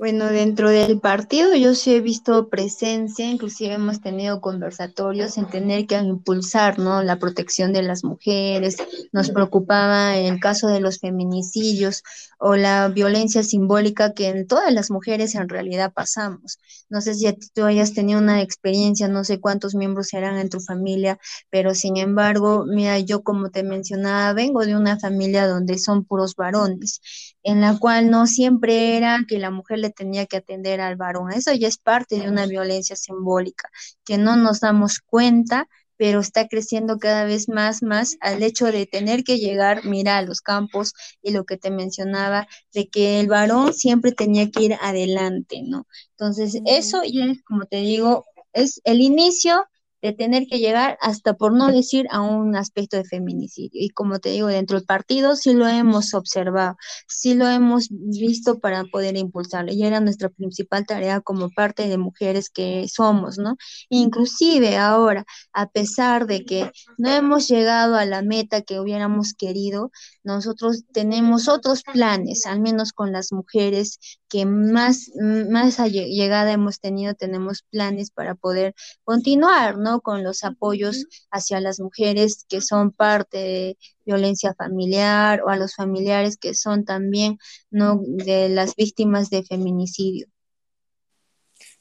Bueno, 0.00 0.30
dentro 0.30 0.70
del 0.70 0.98
partido 0.98 1.54
yo 1.54 1.74
sí 1.74 1.94
he 1.94 2.00
visto 2.00 2.48
presencia, 2.48 3.30
inclusive 3.30 3.74
hemos 3.74 4.00
tenido 4.00 4.40
conversatorios 4.40 5.36
en 5.36 5.44
tener 5.50 5.86
que 5.86 5.98
impulsar 5.98 6.78
¿no? 6.78 7.02
la 7.02 7.18
protección 7.18 7.74
de 7.74 7.82
las 7.82 8.02
mujeres, 8.02 8.78
nos 9.12 9.30
preocupaba 9.30 10.16
el 10.16 10.40
caso 10.40 10.68
de 10.68 10.80
los 10.80 11.00
feminicidios 11.00 12.02
o 12.38 12.56
la 12.56 12.88
violencia 12.88 13.42
simbólica 13.42 14.14
que 14.14 14.28
en 14.28 14.46
todas 14.46 14.72
las 14.72 14.90
mujeres 14.90 15.34
en 15.34 15.50
realidad 15.50 15.92
pasamos. 15.92 16.58
No 16.88 17.02
sé 17.02 17.14
si 17.14 17.30
tú 17.54 17.66
hayas 17.66 17.92
tenido 17.92 18.20
una 18.20 18.40
experiencia, 18.40 19.06
no 19.06 19.22
sé 19.22 19.38
cuántos 19.38 19.74
miembros 19.74 20.08
serán 20.08 20.38
en 20.38 20.48
tu 20.48 20.60
familia, 20.60 21.18
pero 21.50 21.74
sin 21.74 21.98
embargo, 21.98 22.64
mira, 22.66 22.98
yo 23.00 23.22
como 23.22 23.50
te 23.50 23.62
mencionaba, 23.62 24.32
vengo 24.32 24.64
de 24.64 24.76
una 24.76 24.98
familia 24.98 25.46
donde 25.46 25.78
son 25.78 26.06
puros 26.06 26.36
varones, 26.36 27.02
en 27.42 27.60
la 27.60 27.78
cual 27.78 28.10
no 28.10 28.26
siempre 28.26 28.96
era 28.96 29.20
que 29.28 29.38
la 29.38 29.50
mujer 29.50 29.78
le 29.78 29.90
tenía 29.90 30.26
que 30.26 30.38
atender 30.38 30.80
al 30.80 30.96
varón. 30.96 31.32
Eso 31.32 31.52
ya 31.52 31.68
es 31.68 31.78
parte 31.78 32.20
de 32.20 32.28
una 32.28 32.46
violencia 32.46 32.96
simbólica, 32.96 33.70
que 34.04 34.18
no 34.18 34.36
nos 34.36 34.60
damos 34.60 35.00
cuenta, 35.00 35.68
pero 35.96 36.20
está 36.20 36.48
creciendo 36.48 36.98
cada 36.98 37.24
vez 37.24 37.48
más, 37.48 37.82
más 37.82 38.16
al 38.20 38.42
hecho 38.42 38.66
de 38.72 38.86
tener 38.86 39.22
que 39.22 39.38
llegar, 39.38 39.84
mira, 39.84 40.16
a 40.16 40.22
los 40.22 40.40
campos 40.40 40.94
y 41.22 41.32
lo 41.32 41.44
que 41.44 41.58
te 41.58 41.70
mencionaba, 41.70 42.48
de 42.72 42.88
que 42.88 43.20
el 43.20 43.28
varón 43.28 43.74
siempre 43.74 44.12
tenía 44.12 44.50
que 44.50 44.62
ir 44.62 44.74
adelante, 44.80 45.60
¿no? 45.62 45.86
Entonces, 46.12 46.58
eso 46.64 47.02
ya 47.04 47.26
es, 47.26 47.42
como 47.42 47.66
te 47.66 47.76
digo, 47.82 48.24
es 48.54 48.80
el 48.84 49.00
inicio 49.02 49.66
de 50.02 50.12
tener 50.12 50.46
que 50.46 50.58
llegar 50.58 50.98
hasta 51.00 51.34
por 51.34 51.52
no 51.52 51.68
decir 51.68 52.06
a 52.10 52.20
un 52.20 52.56
aspecto 52.56 52.96
de 52.96 53.04
feminicidio. 53.04 53.80
Y 53.82 53.90
como 53.90 54.18
te 54.18 54.30
digo, 54.30 54.48
dentro 54.48 54.78
del 54.78 54.86
partido 54.86 55.36
sí 55.36 55.52
lo 55.52 55.66
hemos 55.68 56.14
observado, 56.14 56.76
sí 57.06 57.34
lo 57.34 57.48
hemos 57.48 57.88
visto 57.90 58.58
para 58.58 58.84
poder 58.84 59.16
impulsarlo. 59.16 59.72
Y 59.72 59.84
era 59.84 60.00
nuestra 60.00 60.28
principal 60.28 60.86
tarea 60.86 61.20
como 61.20 61.50
parte 61.50 61.88
de 61.88 61.98
mujeres 61.98 62.50
que 62.50 62.86
somos, 62.88 63.38
¿no? 63.38 63.56
Inclusive 63.88 64.76
ahora, 64.76 65.24
a 65.52 65.68
pesar 65.68 66.26
de 66.26 66.44
que 66.44 66.70
no 66.98 67.10
hemos 67.10 67.48
llegado 67.48 67.96
a 67.96 68.04
la 68.04 68.22
meta 68.22 68.62
que 68.62 68.80
hubiéramos 68.80 69.34
querido, 69.34 69.90
nosotros 70.24 70.84
tenemos 70.92 71.48
otros 71.48 71.82
planes, 71.82 72.46
al 72.46 72.60
menos 72.60 72.92
con 72.92 73.12
las 73.12 73.32
mujeres 73.32 73.98
que 74.28 74.46
más, 74.46 75.10
más 75.50 75.78
llegada 75.90 76.52
hemos 76.52 76.80
tenido, 76.80 77.14
tenemos 77.14 77.64
planes 77.70 78.10
para 78.10 78.34
poder 78.36 78.74
continuar, 79.04 79.76
¿no? 79.90 80.00
Con 80.00 80.22
los 80.22 80.44
apoyos 80.44 81.06
hacia 81.30 81.60
las 81.60 81.80
mujeres 81.80 82.44
que 82.48 82.60
son 82.60 82.92
parte 82.92 83.38
de 83.38 83.78
violencia 84.04 84.54
familiar 84.54 85.42
o 85.42 85.48
a 85.48 85.56
los 85.56 85.74
familiares 85.74 86.36
que 86.36 86.54
son 86.54 86.84
también, 86.84 87.38
¿no? 87.70 88.00
De 88.04 88.48
las 88.48 88.76
víctimas 88.76 89.30
de 89.30 89.42
feminicidio. 89.42 90.26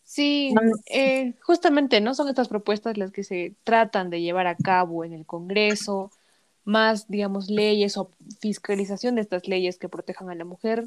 Sí, 0.03 0.55
eh, 0.91 1.35
justamente, 1.43 2.01
¿no? 2.01 2.15
Son 2.15 2.27
estas 2.29 2.47
propuestas 2.47 2.97
las 2.97 3.11
que 3.11 3.23
se 3.23 3.55
tratan 3.63 4.09
de 4.09 4.21
llevar 4.21 4.47
a 4.47 4.55
cabo 4.55 5.05
en 5.05 5.13
el 5.13 5.25
Congreso, 5.27 6.11
más, 6.63 7.07
digamos, 7.07 7.49
leyes 7.49 7.95
o 7.95 8.09
fiscalización 8.39 9.15
de 9.15 9.21
estas 9.21 9.47
leyes 9.47 9.77
que 9.77 9.87
protejan 9.87 10.31
a 10.31 10.35
la 10.35 10.45
mujer, 10.45 10.85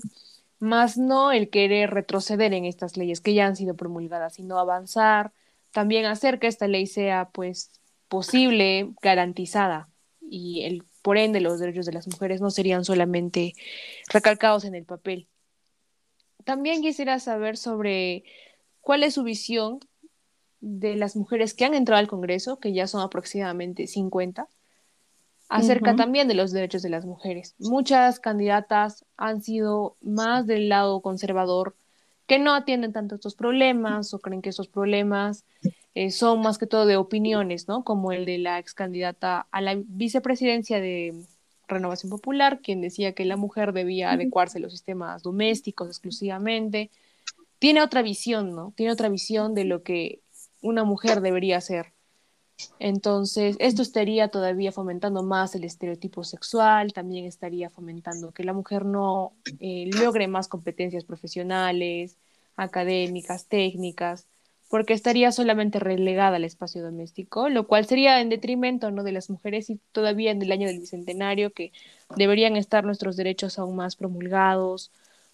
más 0.58 0.98
no 0.98 1.30
el 1.30 1.50
querer 1.50 1.90
retroceder 1.90 2.52
en 2.52 2.64
estas 2.64 2.96
leyes 2.96 3.20
que 3.20 3.34
ya 3.34 3.46
han 3.46 3.56
sido 3.56 3.76
promulgadas, 3.76 4.34
sino 4.34 4.58
avanzar, 4.58 5.32
también 5.72 6.06
hacer 6.06 6.38
que 6.38 6.46
esta 6.46 6.68
ley 6.68 6.86
sea 6.86 7.30
pues 7.32 7.70
posible, 8.08 8.92
garantizada 9.02 9.88
y 10.20 10.62
el 10.62 10.84
por 11.02 11.18
ende 11.18 11.40
los 11.40 11.58
derechos 11.58 11.84
de 11.84 11.92
las 11.92 12.06
mujeres 12.06 12.40
no 12.40 12.50
serían 12.50 12.84
solamente 12.84 13.54
recalcados 14.08 14.64
en 14.64 14.74
el 14.74 14.84
papel. 14.84 15.26
También 16.44 16.80
quisiera 16.80 17.18
saber 17.18 17.56
sobre 17.56 18.24
cuál 18.80 19.02
es 19.02 19.14
su 19.14 19.24
visión 19.24 19.80
de 20.60 20.94
las 20.94 21.16
mujeres 21.16 21.54
que 21.54 21.64
han 21.64 21.74
entrado 21.74 21.98
al 21.98 22.08
Congreso, 22.08 22.60
que 22.60 22.72
ya 22.72 22.86
son 22.86 23.02
aproximadamente 23.02 23.88
50, 23.88 24.48
acerca 25.48 25.96
también 25.96 26.28
de 26.28 26.34
los 26.34 26.52
derechos 26.52 26.82
de 26.82 26.88
las 26.88 27.04
mujeres. 27.04 27.54
Muchas 27.58 28.20
candidatas 28.20 29.04
han 29.16 29.42
sido 29.42 29.96
más 30.00 30.46
del 30.46 30.68
lado 30.68 31.02
conservador, 31.02 31.76
que 32.32 32.38
no 32.38 32.54
atienden 32.54 32.94
tanto 32.94 33.16
estos 33.16 33.34
problemas 33.34 34.14
o 34.14 34.18
creen 34.18 34.40
que 34.40 34.48
esos 34.48 34.66
problemas 34.66 35.44
eh, 35.94 36.10
son 36.10 36.40
más 36.40 36.56
que 36.56 36.66
todo 36.66 36.86
de 36.86 36.96
opiniones, 36.96 37.68
¿no? 37.68 37.84
Como 37.84 38.10
el 38.10 38.24
de 38.24 38.38
la 38.38 38.58
ex 38.58 38.72
candidata 38.72 39.48
a 39.50 39.60
la 39.60 39.76
vicepresidencia 39.76 40.80
de 40.80 41.26
Renovación 41.68 42.08
Popular, 42.08 42.60
quien 42.62 42.80
decía 42.80 43.12
que 43.12 43.26
la 43.26 43.36
mujer 43.36 43.74
debía 43.74 44.12
adecuarse 44.12 44.56
a 44.56 44.60
los 44.62 44.72
sistemas 44.72 45.22
domésticos 45.22 45.88
exclusivamente. 45.88 46.90
Tiene 47.58 47.82
otra 47.82 48.00
visión, 48.00 48.54
¿no? 48.54 48.72
Tiene 48.76 48.92
otra 48.94 49.10
visión 49.10 49.54
de 49.54 49.66
lo 49.66 49.82
que 49.82 50.22
una 50.62 50.84
mujer 50.84 51.20
debería 51.20 51.60
ser. 51.60 51.92
Entonces, 52.78 53.56
esto 53.58 53.82
estaría 53.82 54.28
todavía 54.28 54.72
fomentando 54.72 55.22
más 55.22 55.54
el 55.54 55.64
estereotipo 55.64 56.24
sexual, 56.24 56.92
también 56.92 57.26
estaría 57.26 57.70
fomentando 57.70 58.32
que 58.32 58.44
la 58.44 58.52
mujer 58.52 58.84
no 58.84 59.32
eh, 59.60 59.90
logre 59.92 60.28
más 60.28 60.48
competencias 60.48 61.04
profesionales, 61.04 62.16
académicas, 62.56 63.46
técnicas, 63.46 64.26
porque 64.68 64.94
estaría 64.94 65.32
solamente 65.32 65.78
relegada 65.78 66.36
al 66.36 66.44
espacio 66.44 66.82
doméstico, 66.82 67.48
lo 67.48 67.66
cual 67.66 67.86
sería 67.86 68.20
en 68.20 68.30
detrimento 68.30 68.90
¿no? 68.90 69.02
de 69.02 69.12
las 69.12 69.28
mujeres 69.28 69.68
y 69.68 69.78
todavía 69.92 70.30
en 70.30 70.40
el 70.40 70.50
año 70.50 70.66
del 70.66 70.80
bicentenario 70.80 71.52
que 71.52 71.72
deberían 72.16 72.56
estar 72.56 72.84
nuestros 72.84 73.16
derechos 73.16 73.58
aún 73.58 73.76
más 73.76 73.96
promulgados, 73.96 74.90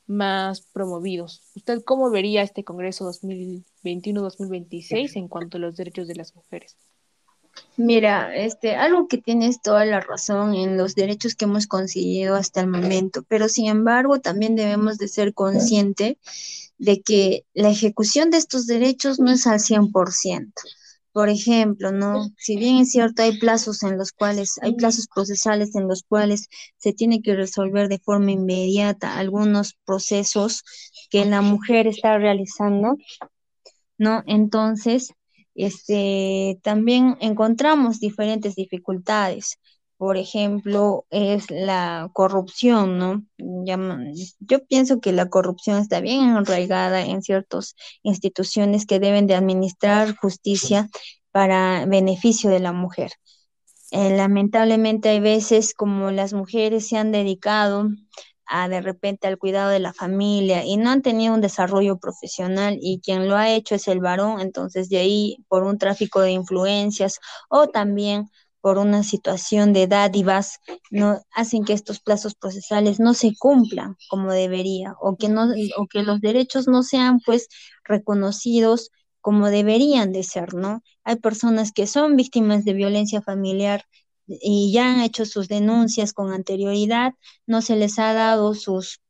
más 0.08 0.62
promovidos. 0.62 1.42
¿Usted 1.54 1.84
cómo 1.84 2.10
vería 2.10 2.42
este 2.42 2.64
Congreso 2.64 3.08
2021-2026 3.12 5.16
en 5.16 5.28
cuanto 5.28 5.58
a 5.58 5.60
los 5.60 5.76
derechos 5.76 6.08
de 6.08 6.16
las 6.16 6.34
mujeres? 6.34 6.76
Mira, 7.76 8.34
este, 8.34 8.74
algo 8.74 9.06
que 9.06 9.18
tienes 9.18 9.62
toda 9.62 9.84
la 9.84 10.00
razón 10.00 10.54
en 10.54 10.76
los 10.76 10.94
derechos 10.94 11.34
que 11.34 11.44
hemos 11.44 11.66
conseguido 11.66 12.34
hasta 12.34 12.60
el 12.60 12.66
momento, 12.66 13.24
pero 13.28 13.48
sin 13.48 13.68
embargo 13.68 14.20
también 14.20 14.56
debemos 14.56 14.98
de 14.98 15.08
ser 15.08 15.32
conscientes 15.32 16.16
de 16.78 17.02
que 17.02 17.44
la 17.54 17.70
ejecución 17.70 18.30
de 18.30 18.38
estos 18.38 18.66
derechos 18.66 19.18
no 19.20 19.30
es 19.30 19.46
al 19.46 19.60
100%. 19.60 20.52
Por 21.12 21.28
ejemplo, 21.28 21.90
¿no? 21.90 22.30
Si 22.36 22.56
bien 22.56 22.76
es 22.78 22.92
cierto, 22.92 23.22
hay 23.22 23.38
plazos 23.38 23.82
en 23.82 23.98
los 23.98 24.12
cuales, 24.12 24.58
hay 24.62 24.74
plazos 24.74 25.08
procesales 25.12 25.74
en 25.74 25.88
los 25.88 26.04
cuales 26.04 26.48
se 26.76 26.92
tiene 26.92 27.22
que 27.22 27.34
resolver 27.34 27.88
de 27.88 27.98
forma 27.98 28.30
inmediata 28.30 29.18
algunos 29.18 29.76
procesos 29.84 30.62
que 31.10 31.24
la 31.24 31.42
mujer 31.42 31.86
está 31.86 32.18
realizando, 32.18 32.96
¿no? 33.96 34.22
Entonces, 34.26 35.12
este, 35.58 36.60
también 36.62 37.16
encontramos 37.20 38.00
diferentes 38.00 38.54
dificultades. 38.54 39.58
Por 39.96 40.16
ejemplo, 40.16 41.06
es 41.10 41.50
la 41.50 42.08
corrupción, 42.12 42.98
¿no? 42.98 43.24
Yo 44.38 44.64
pienso 44.66 45.00
que 45.00 45.12
la 45.12 45.28
corrupción 45.28 45.78
está 45.78 46.00
bien 46.00 46.30
arraigada 46.30 47.04
en 47.04 47.22
ciertas 47.22 47.74
instituciones 48.02 48.86
que 48.86 49.00
deben 49.00 49.26
de 49.26 49.34
administrar 49.34 50.16
justicia 50.16 50.88
para 51.32 51.84
beneficio 51.86 52.50
de 52.50 52.60
la 52.60 52.72
mujer. 52.72 53.10
Eh, 53.90 54.16
lamentablemente 54.16 55.08
hay 55.08 55.20
veces 55.20 55.74
como 55.74 56.10
las 56.12 56.32
mujeres 56.34 56.86
se 56.86 56.98
han 56.98 57.10
dedicado 57.10 57.88
a 58.48 58.68
de 58.68 58.80
repente 58.80 59.26
al 59.28 59.38
cuidado 59.38 59.70
de 59.70 59.78
la 59.80 59.92
familia 59.92 60.64
y 60.64 60.76
no 60.76 60.90
han 60.90 61.02
tenido 61.02 61.34
un 61.34 61.40
desarrollo 61.40 61.98
profesional 61.98 62.78
y 62.80 63.00
quien 63.00 63.28
lo 63.28 63.36
ha 63.36 63.50
hecho 63.50 63.74
es 63.74 63.88
el 63.88 64.00
varón, 64.00 64.40
entonces 64.40 64.88
de 64.88 64.98
ahí 64.98 65.44
por 65.48 65.64
un 65.64 65.78
tráfico 65.78 66.20
de 66.20 66.32
influencias 66.32 67.18
o 67.48 67.68
también 67.68 68.30
por 68.60 68.78
una 68.78 69.02
situación 69.04 69.72
de 69.72 69.86
dádivas, 69.86 70.58
no 70.90 71.22
hacen 71.32 71.64
que 71.64 71.72
estos 71.72 72.00
plazos 72.00 72.34
procesales 72.34 72.98
no 73.00 73.14
se 73.14 73.34
cumplan 73.38 73.96
como 74.10 74.32
debería 74.32 74.94
o 75.00 75.16
que 75.16 75.28
no 75.28 75.46
o 75.76 75.86
que 75.86 76.02
los 76.02 76.20
derechos 76.20 76.66
no 76.68 76.82
sean 76.82 77.20
pues 77.20 77.48
reconocidos 77.84 78.90
como 79.20 79.50
deberían 79.50 80.12
de 80.12 80.22
ser, 80.22 80.54
¿no? 80.54 80.82
Hay 81.04 81.16
personas 81.16 81.72
que 81.72 81.86
son 81.86 82.16
víctimas 82.16 82.64
de 82.64 82.72
violencia 82.72 83.20
familiar 83.22 83.84
y 84.28 84.72
ya 84.72 84.92
han 84.92 85.00
hecho 85.00 85.24
sus 85.26 85.48
denuncias 85.48 86.12
con 86.12 86.32
anterioridad, 86.32 87.14
no 87.46 87.62
se 87.62 87.76
les 87.76 87.98
ha 87.98 88.12
dado 88.14 88.54
sus 88.54 89.00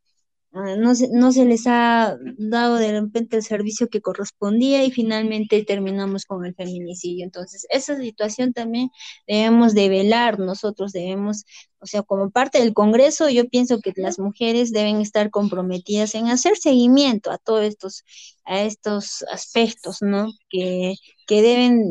Ah, 0.53 0.77
no 0.77 0.95
se, 0.95 1.09
no 1.13 1.31
se 1.31 1.45
les 1.45 1.67
ha 1.67 2.17
dado 2.39 2.77
de 2.77 2.93
repente 3.01 3.37
el 3.37 3.43
servicio 3.43 3.89
que 3.89 4.01
correspondía 4.01 4.83
y 4.85 4.91
finalmente 4.91 5.63
terminamos 5.65 6.25
con 6.25 6.45
el 6.47 6.55
feminicidio. 6.55 7.25
Entonces, 7.25 7.67
esa 7.71 7.97
situación 7.99 8.55
también 8.55 8.89
debemos 9.27 9.75
de 9.75 9.89
velar, 9.91 10.39
nosotros 10.39 10.93
debemos, 10.93 11.45
o 11.81 11.87
sea, 11.87 12.03
como 12.03 12.31
parte 12.31 12.59
del 12.59 12.75
Congreso, 12.75 13.29
yo 13.29 13.49
pienso 13.49 13.81
que 13.81 13.93
las 13.97 14.19
mujeres 14.19 14.73
deben 14.73 15.01
estar 15.01 15.31
comprometidas 15.31 16.15
en 16.15 16.29
hacer 16.29 16.57
seguimiento 16.57 17.31
a 17.31 17.39
todos 17.39 17.65
estos, 17.65 18.05
a 18.45 18.61
estos 18.63 19.25
aspectos, 19.33 19.99
¿no? 20.01 20.33
Que, 20.49 20.95
que 21.27 21.43
deben, 21.43 21.85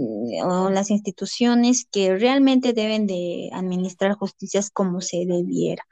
o 0.44 0.70
las 0.70 0.90
instituciones 0.92 1.86
que 1.92 2.16
realmente 2.18 2.74
deben 2.74 3.08
de 3.08 3.50
administrar 3.54 4.14
justicias 4.14 4.70
como 4.72 5.02
se 5.02 5.26
debiera. 5.26 5.84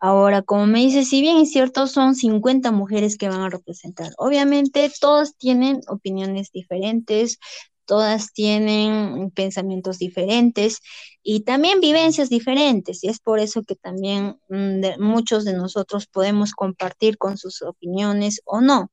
Ahora, 0.00 0.42
como 0.42 0.66
me 0.66 0.80
dice, 0.80 1.04
si 1.04 1.22
bien 1.22 1.38
es 1.38 1.50
cierto, 1.50 1.86
son 1.86 2.14
50 2.14 2.72
mujeres 2.72 3.16
que 3.16 3.28
van 3.28 3.40
a 3.40 3.48
representar. 3.48 4.12
Obviamente, 4.18 4.90
todas 5.00 5.36
tienen 5.36 5.80
opiniones 5.88 6.50
diferentes, 6.52 7.38
todas 7.86 8.32
tienen 8.32 9.30
pensamientos 9.32 9.98
diferentes 9.98 10.80
y 11.22 11.40
también 11.40 11.80
vivencias 11.80 12.28
diferentes. 12.30 13.02
Y 13.04 13.08
es 13.08 13.20
por 13.20 13.38
eso 13.40 13.62
que 13.62 13.76
también 13.76 14.38
mm, 14.48 15.00
muchos 15.00 15.44
de 15.44 15.54
nosotros 15.54 16.06
podemos 16.06 16.52
compartir 16.52 17.18
con 17.18 17.38
sus 17.38 17.62
opiniones 17.62 18.40
o 18.44 18.60
no 18.60 18.90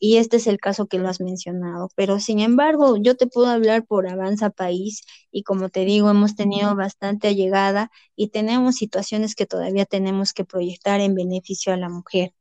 y 0.00 0.16
este 0.18 0.36
es 0.36 0.46
el 0.46 0.58
caso 0.58 0.86
que 0.86 0.98
lo 0.98 1.08
has 1.08 1.20
mencionado. 1.20 1.90
Pero 1.96 2.20
sin 2.20 2.40
embargo, 2.40 2.96
yo 2.96 3.16
te 3.16 3.26
puedo 3.26 3.48
hablar 3.48 3.84
por 3.86 4.08
Avanza 4.08 4.50
País 4.50 5.02
y 5.30 5.42
como 5.42 5.68
te 5.70 5.84
digo, 5.84 6.10
hemos 6.10 6.36
tenido 6.36 6.74
bastante 6.76 7.28
allegada 7.28 7.90
y 8.16 8.28
tenemos 8.28 8.76
situaciones 8.76 9.34
que 9.34 9.46
todavía 9.46 9.86
tenemos 9.86 10.32
que 10.32 10.44
proyectar 10.44 11.00
en 11.00 11.14
beneficio 11.14 11.72
a 11.72 11.76
la 11.76 11.88
mujer 11.88 12.32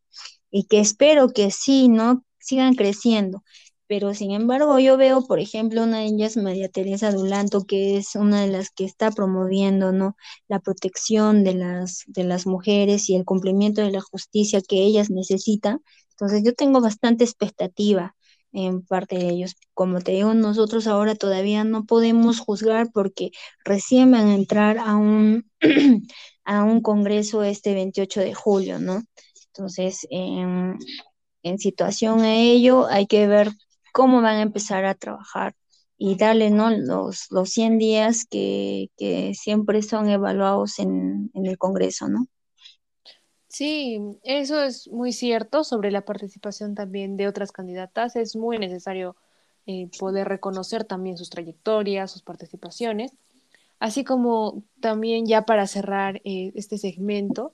y 0.52 0.66
que 0.66 0.80
espero 0.80 1.30
que 1.30 1.52
sí, 1.52 1.90
¿no? 1.90 2.24
Sigan 2.40 2.76
creciendo. 2.76 3.44
Pero 3.88 4.14
sin 4.14 4.32
embargo, 4.32 4.80
yo 4.80 4.98
veo, 4.98 5.26
por 5.26 5.40
ejemplo, 5.40 5.84
una 5.84 6.00
de 6.00 6.06
ellas, 6.08 6.38
María 6.38 6.70
Teresa 6.70 7.12
Dulanto, 7.12 7.66
que 7.66 7.98
es 7.98 8.16
una 8.16 8.42
de 8.42 8.48
las 8.48 8.70
que 8.70 8.86
está 8.86 9.12
promoviendo, 9.12 9.92
¿no? 9.92 10.18
La 10.48 10.60
protección 10.60 11.44
de 11.44 11.54
las, 11.54 12.04
de 12.08 12.24
las 12.26 12.46
mujeres 12.46 13.10
y 13.10 13.16
el 13.16 13.26
cumplimiento 13.26 13.82
de 13.82 13.92
la 13.92 14.02
justicia 14.02 14.62
que 14.62 14.84
ellas 14.84 15.10
necesitan 15.10 15.82
entonces 16.20 16.44
yo 16.44 16.54
tengo 16.56 16.82
bastante 16.82 17.24
expectativa 17.24 18.16
en 18.52 18.84
parte 18.84 19.18
de 19.18 19.30
ellos. 19.30 19.56
Como 19.76 20.02
te 20.02 20.14
digo, 20.14 20.34
nosotros 20.34 20.88
ahora 20.88 21.14
todavía 21.16 21.64
no 21.64 21.86
podemos 21.86 22.40
juzgar 22.40 22.90
porque 22.92 23.30
recién 23.64 24.12
van 24.12 24.28
a 24.28 24.36
entrar 24.36 24.80
a 24.80 24.96
un, 24.96 25.46
a 26.44 26.64
un 26.64 26.82
congreso 26.82 27.44
este 27.44 27.76
28 27.76 28.22
de 28.22 28.34
julio, 28.34 28.80
¿no? 28.80 29.04
Entonces, 29.54 30.08
en, 30.10 30.78
situación 31.60 32.22
a 32.22 32.36
ello, 32.36 32.88
hay 32.88 33.08
que 33.08 33.28
ver 33.28 33.52
cómo 33.98 34.22
van 34.22 34.36
a 34.36 34.42
empezar 34.44 34.86
a 34.86 34.94
trabajar 34.94 35.56
y 35.98 36.18
darle 36.18 36.52
¿no? 36.52 36.70
los, 36.70 37.32
los 37.32 37.50
100 37.50 37.80
días 37.80 38.26
que, 38.30 38.92
que 38.96 39.34
siempre 39.34 39.82
son 39.82 40.08
evaluados 40.08 40.78
en, 40.78 41.32
en 41.34 41.48
el 41.48 41.58
Congreso, 41.58 42.08
¿no? 42.08 42.28
Sí, 43.48 44.00
eso 44.22 44.62
es 44.62 44.88
muy 44.90 45.14
cierto 45.14 45.64
sobre 45.64 45.90
la 45.90 46.06
participación 46.06 46.76
también 46.76 47.18
de 47.18 47.28
otras 47.28 47.52
candidatas. 47.52 48.16
Es 48.16 48.36
muy 48.36 48.60
necesario 48.60 49.16
eh, 49.66 49.90
poder 49.98 50.28
reconocer 50.28 50.84
también 50.84 51.18
sus 51.18 51.32
trayectorias, 51.32 52.12
sus 52.12 52.22
participaciones, 52.22 53.14
así 53.80 54.04
como 54.04 54.64
también 54.80 55.26
ya 55.26 55.42
para 55.42 55.66
cerrar 55.66 56.22
eh, 56.24 56.52
este 56.54 56.78
segmento, 56.78 57.52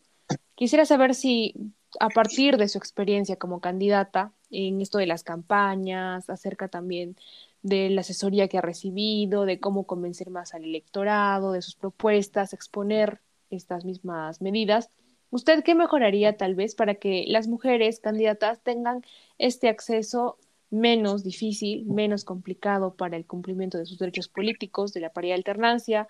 quisiera 0.56 0.86
saber 0.86 1.16
si 1.16 1.74
a 2.02 2.10
partir 2.10 2.58
de 2.58 2.68
su 2.68 2.80
experiencia 2.80 3.38
como 3.38 3.62
candidata 3.62 4.34
en 4.54 4.82
esto 4.82 4.98
de 5.00 5.08
las 5.08 5.24
campañas, 5.24 6.30
acerca 6.30 6.68
también 6.70 7.18
de 7.64 7.90
la 7.90 8.02
asesoría 8.02 8.48
que 8.48 8.58
ha 8.58 8.62
recibido, 8.62 9.46
de 9.46 9.60
cómo 9.60 9.86
convencer 9.86 10.30
más 10.30 10.54
al 10.54 10.64
electorado, 10.66 11.52
de 11.54 11.62
sus 11.62 11.76
propuestas, 11.76 12.54
exponer 12.54 13.22
estas 13.50 13.86
mismas 13.86 14.42
medidas, 14.42 14.90
¿Usted 15.34 15.64
qué 15.64 15.74
mejoraría 15.74 16.38
tal 16.38 16.54
vez 16.54 16.76
para 16.76 16.94
que 16.94 17.26
las 17.28 17.48
mujeres 17.48 18.00
candidatas 18.00 18.62
tengan 18.62 19.02
este 19.40 19.68
acceso 19.68 20.38
menos 20.70 21.24
difícil, 21.24 21.88
menos 21.88 22.24
complicado 22.24 22.94
para 22.94 23.18
el 23.18 23.26
cumplimiento 23.26 23.80
de 23.80 23.88
sus 23.88 23.98
derechos 23.98 24.28
políticos, 24.28 24.94
de 24.94 25.00
la 25.00 25.12
paridad 25.12 25.34
de 25.34 25.40
alternancia? 25.40 26.08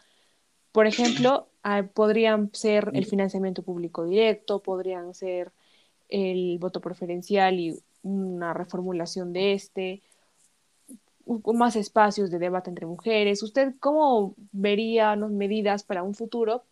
Por 0.73 0.87
ejemplo, 0.87 1.47
ah, 1.63 1.83
podrían 1.93 2.49
ser 2.51 2.91
el 2.93 3.05
financiamiento 3.05 3.63
público 3.63 4.03
directo, 4.03 4.61
podrían 4.61 5.13
ser 5.13 5.53
el 6.09 6.57
voto 6.59 6.81
preferencial 6.81 7.61
y 7.61 7.79
una 8.03 8.53
reformulación 8.53 9.33
de 9.33 9.53
este, 9.53 10.03
más 11.25 11.75
espacios 11.75 12.29
de 12.29 12.39
debate 12.39 12.69
entre 12.69 12.85
mujeres. 12.85 13.41
¿Usted 13.41 13.73
cómo 13.79 14.35
vería 14.51 15.15
medidas 15.15 15.83
para 15.83 16.03
un 16.03 16.13
futuro 16.13 16.63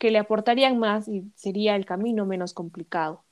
que 0.00 0.10
le 0.10 0.18
aportarían 0.18 0.78
más 0.78 1.06
y 1.08 1.30
sería 1.36 1.76
el 1.76 1.84
camino 1.84 2.24
menos 2.24 2.54
complicado. 2.54 3.22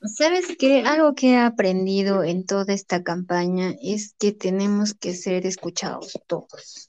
¿Sabes 0.00 0.56
qué? 0.56 0.82
Algo 0.82 1.14
que 1.16 1.32
he 1.32 1.36
aprendido 1.36 2.22
en 2.22 2.46
toda 2.46 2.72
esta 2.72 3.02
campaña 3.02 3.74
es 3.82 4.14
que 4.18 4.30
tenemos 4.30 4.94
que 4.94 5.14
ser 5.14 5.46
escuchados 5.46 6.16
todos. 6.28 6.88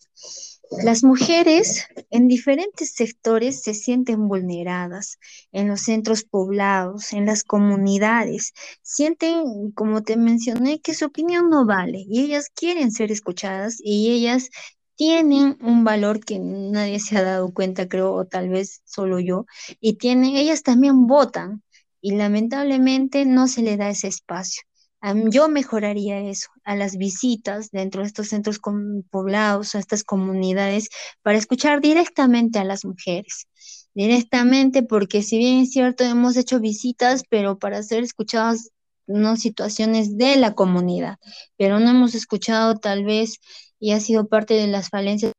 Las 0.83 1.03
mujeres 1.03 1.85
en 2.09 2.27
diferentes 2.27 2.91
sectores 2.93 3.61
se 3.61 3.73
sienten 3.73 4.27
vulneradas, 4.27 5.19
en 5.51 5.67
los 5.67 5.81
centros 5.81 6.23
poblados, 6.23 7.13
en 7.13 7.25
las 7.25 7.43
comunidades, 7.43 8.53
sienten, 8.81 9.71
como 9.71 10.03
te 10.03 10.17
mencioné, 10.17 10.79
que 10.79 10.93
su 10.93 11.05
opinión 11.05 11.49
no 11.49 11.65
vale 11.65 12.03
y 12.07 12.21
ellas 12.21 12.49
quieren 12.53 12.91
ser 12.91 13.11
escuchadas 13.11 13.77
y 13.79 14.11
ellas 14.11 14.49
tienen 14.95 15.57
un 15.61 15.83
valor 15.83 16.23
que 16.23 16.39
nadie 16.39 16.99
se 16.99 17.17
ha 17.17 17.23
dado 17.23 17.53
cuenta, 17.53 17.87
creo, 17.87 18.13
o 18.13 18.25
tal 18.25 18.49
vez 18.49 18.81
solo 18.85 19.19
yo, 19.19 19.45
y 19.79 19.97
tienen, 19.97 20.35
ellas 20.35 20.63
también 20.63 21.05
votan, 21.05 21.63
y 22.01 22.15
lamentablemente 22.15 23.25
no 23.25 23.47
se 23.47 23.61
le 23.61 23.77
da 23.77 23.89
ese 23.89 24.07
espacio. 24.07 24.63
Yo 25.25 25.49
mejoraría 25.49 26.19
eso, 26.19 26.49
a 26.63 26.75
las 26.75 26.97
visitas 26.97 27.69
dentro 27.71 28.01
de 28.01 28.07
estos 28.07 28.29
centros 28.29 28.59
poblados, 29.11 29.75
a 29.75 29.79
estas 29.79 30.03
comunidades, 30.03 30.89
para 31.21 31.37
escuchar 31.37 31.79
directamente 31.79 32.57
a 32.57 32.63
las 32.63 32.85
mujeres, 32.85 33.47
directamente, 33.93 34.81
porque 34.81 35.21
si 35.21 35.37
bien 35.37 35.59
es 35.59 35.71
cierto, 35.71 36.03
hemos 36.03 36.37
hecho 36.37 36.59
visitas, 36.59 37.23
pero 37.29 37.59
para 37.59 37.83
ser 37.83 38.03
escuchadas 38.03 38.71
no 39.05 39.35
situaciones 39.35 40.17
de 40.17 40.37
la 40.37 40.55
comunidad, 40.55 41.17
pero 41.57 41.79
no 41.79 41.91
hemos 41.91 42.15
escuchado 42.15 42.75
tal 42.77 43.05
vez 43.05 43.39
y 43.79 43.91
ha 43.91 43.99
sido 43.99 44.27
parte 44.27 44.55
de 44.55 44.67
las 44.67 44.89
falencias 44.89 45.34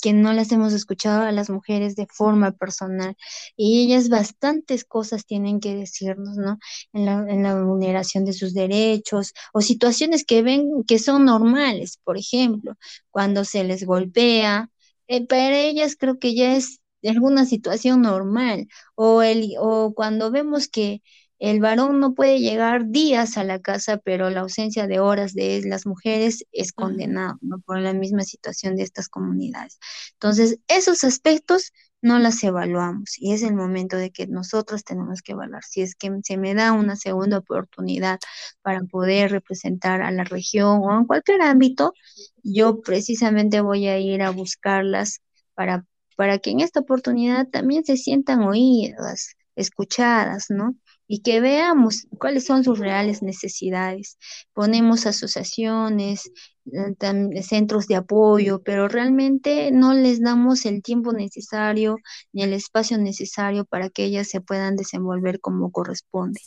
que 0.00 0.12
no 0.12 0.32
las 0.32 0.52
hemos 0.52 0.72
escuchado 0.72 1.22
a 1.22 1.32
las 1.32 1.50
mujeres 1.50 1.96
de 1.96 2.06
forma 2.06 2.52
personal 2.52 3.16
y 3.56 3.82
ellas 3.82 4.08
bastantes 4.08 4.84
cosas 4.84 5.26
tienen 5.26 5.58
que 5.60 5.74
decirnos, 5.74 6.36
¿no? 6.36 6.58
En 6.92 7.06
la, 7.06 7.26
en 7.28 7.66
vulneración 7.66 8.24
de 8.24 8.32
sus 8.32 8.54
derechos 8.54 9.32
o 9.52 9.60
situaciones 9.62 10.24
que 10.24 10.42
ven 10.42 10.84
que 10.86 10.98
son 11.00 11.24
normales, 11.24 11.98
por 12.04 12.16
ejemplo, 12.18 12.74
cuando 13.10 13.44
se 13.44 13.64
les 13.64 13.84
golpea, 13.84 14.70
eh, 15.08 15.26
para 15.26 15.58
ellas 15.58 15.96
creo 15.98 16.18
que 16.18 16.34
ya 16.34 16.56
es 16.56 16.80
alguna 17.04 17.44
situación 17.46 18.02
normal 18.02 18.68
o, 18.94 19.22
el, 19.22 19.54
o 19.58 19.94
cuando 19.94 20.30
vemos 20.30 20.68
que 20.68 21.02
el 21.38 21.60
varón 21.60 22.00
no 22.00 22.14
puede 22.14 22.40
llegar 22.40 22.88
días 22.88 23.36
a 23.36 23.44
la 23.44 23.60
casa, 23.60 23.98
pero 23.98 24.30
la 24.30 24.40
ausencia 24.40 24.86
de 24.86 25.00
horas 25.00 25.34
de 25.34 25.62
las 25.64 25.86
mujeres 25.86 26.44
es 26.52 26.72
condenado 26.72 27.38
¿no? 27.42 27.58
por 27.60 27.78
la 27.80 27.92
misma 27.92 28.22
situación 28.22 28.76
de 28.76 28.84
estas 28.84 29.08
comunidades. 29.08 29.78
Entonces, 30.14 30.58
esos 30.68 31.04
aspectos 31.04 31.72
no 32.02 32.18
las 32.18 32.42
evaluamos 32.44 33.18
y 33.18 33.32
es 33.32 33.42
el 33.42 33.54
momento 33.54 33.96
de 33.96 34.10
que 34.10 34.26
nosotros 34.26 34.84
tenemos 34.84 35.22
que 35.22 35.32
evaluar. 35.32 35.62
Si 35.64 35.82
es 35.82 35.94
que 35.94 36.10
se 36.22 36.36
me 36.36 36.54
da 36.54 36.72
una 36.72 36.96
segunda 36.96 37.38
oportunidad 37.38 38.18
para 38.62 38.82
poder 38.84 39.30
representar 39.32 40.02
a 40.02 40.10
la 40.10 40.24
región 40.24 40.80
o 40.82 40.96
en 40.98 41.06
cualquier 41.06 41.42
ámbito, 41.42 41.94
yo 42.42 42.80
precisamente 42.80 43.60
voy 43.60 43.88
a 43.88 43.98
ir 43.98 44.22
a 44.22 44.30
buscarlas 44.30 45.20
para, 45.54 45.84
para 46.16 46.38
que 46.38 46.50
en 46.50 46.60
esta 46.60 46.80
oportunidad 46.80 47.48
también 47.48 47.84
se 47.84 47.96
sientan 47.96 48.42
oídas, 48.42 49.34
escuchadas, 49.56 50.46
¿no? 50.48 50.76
Y 51.08 51.22
que 51.22 51.40
veamos 51.40 52.06
cuáles 52.18 52.44
son 52.44 52.64
sus 52.64 52.78
reales 52.78 53.22
necesidades. 53.22 54.18
Ponemos 54.52 55.06
asociaciones, 55.06 56.30
eh, 56.72 57.42
centros 57.42 57.86
de 57.86 57.96
apoyo, 57.96 58.62
pero 58.62 58.88
realmente 58.88 59.70
no 59.70 59.94
les 59.94 60.20
damos 60.20 60.66
el 60.66 60.82
tiempo 60.82 61.12
necesario 61.12 61.96
ni 62.32 62.42
el 62.42 62.52
espacio 62.52 62.98
necesario 62.98 63.64
para 63.64 63.88
que 63.88 64.04
ellas 64.04 64.28
se 64.28 64.40
puedan 64.40 64.76
desenvolver 64.76 65.40
como 65.40 65.70
corresponde. 65.70 66.40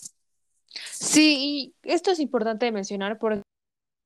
Sí, 0.91 1.74
y 1.84 1.89
esto 1.89 2.12
es 2.12 2.19
importante 2.19 2.72
mencionar 2.72 3.17
porque 3.17 3.43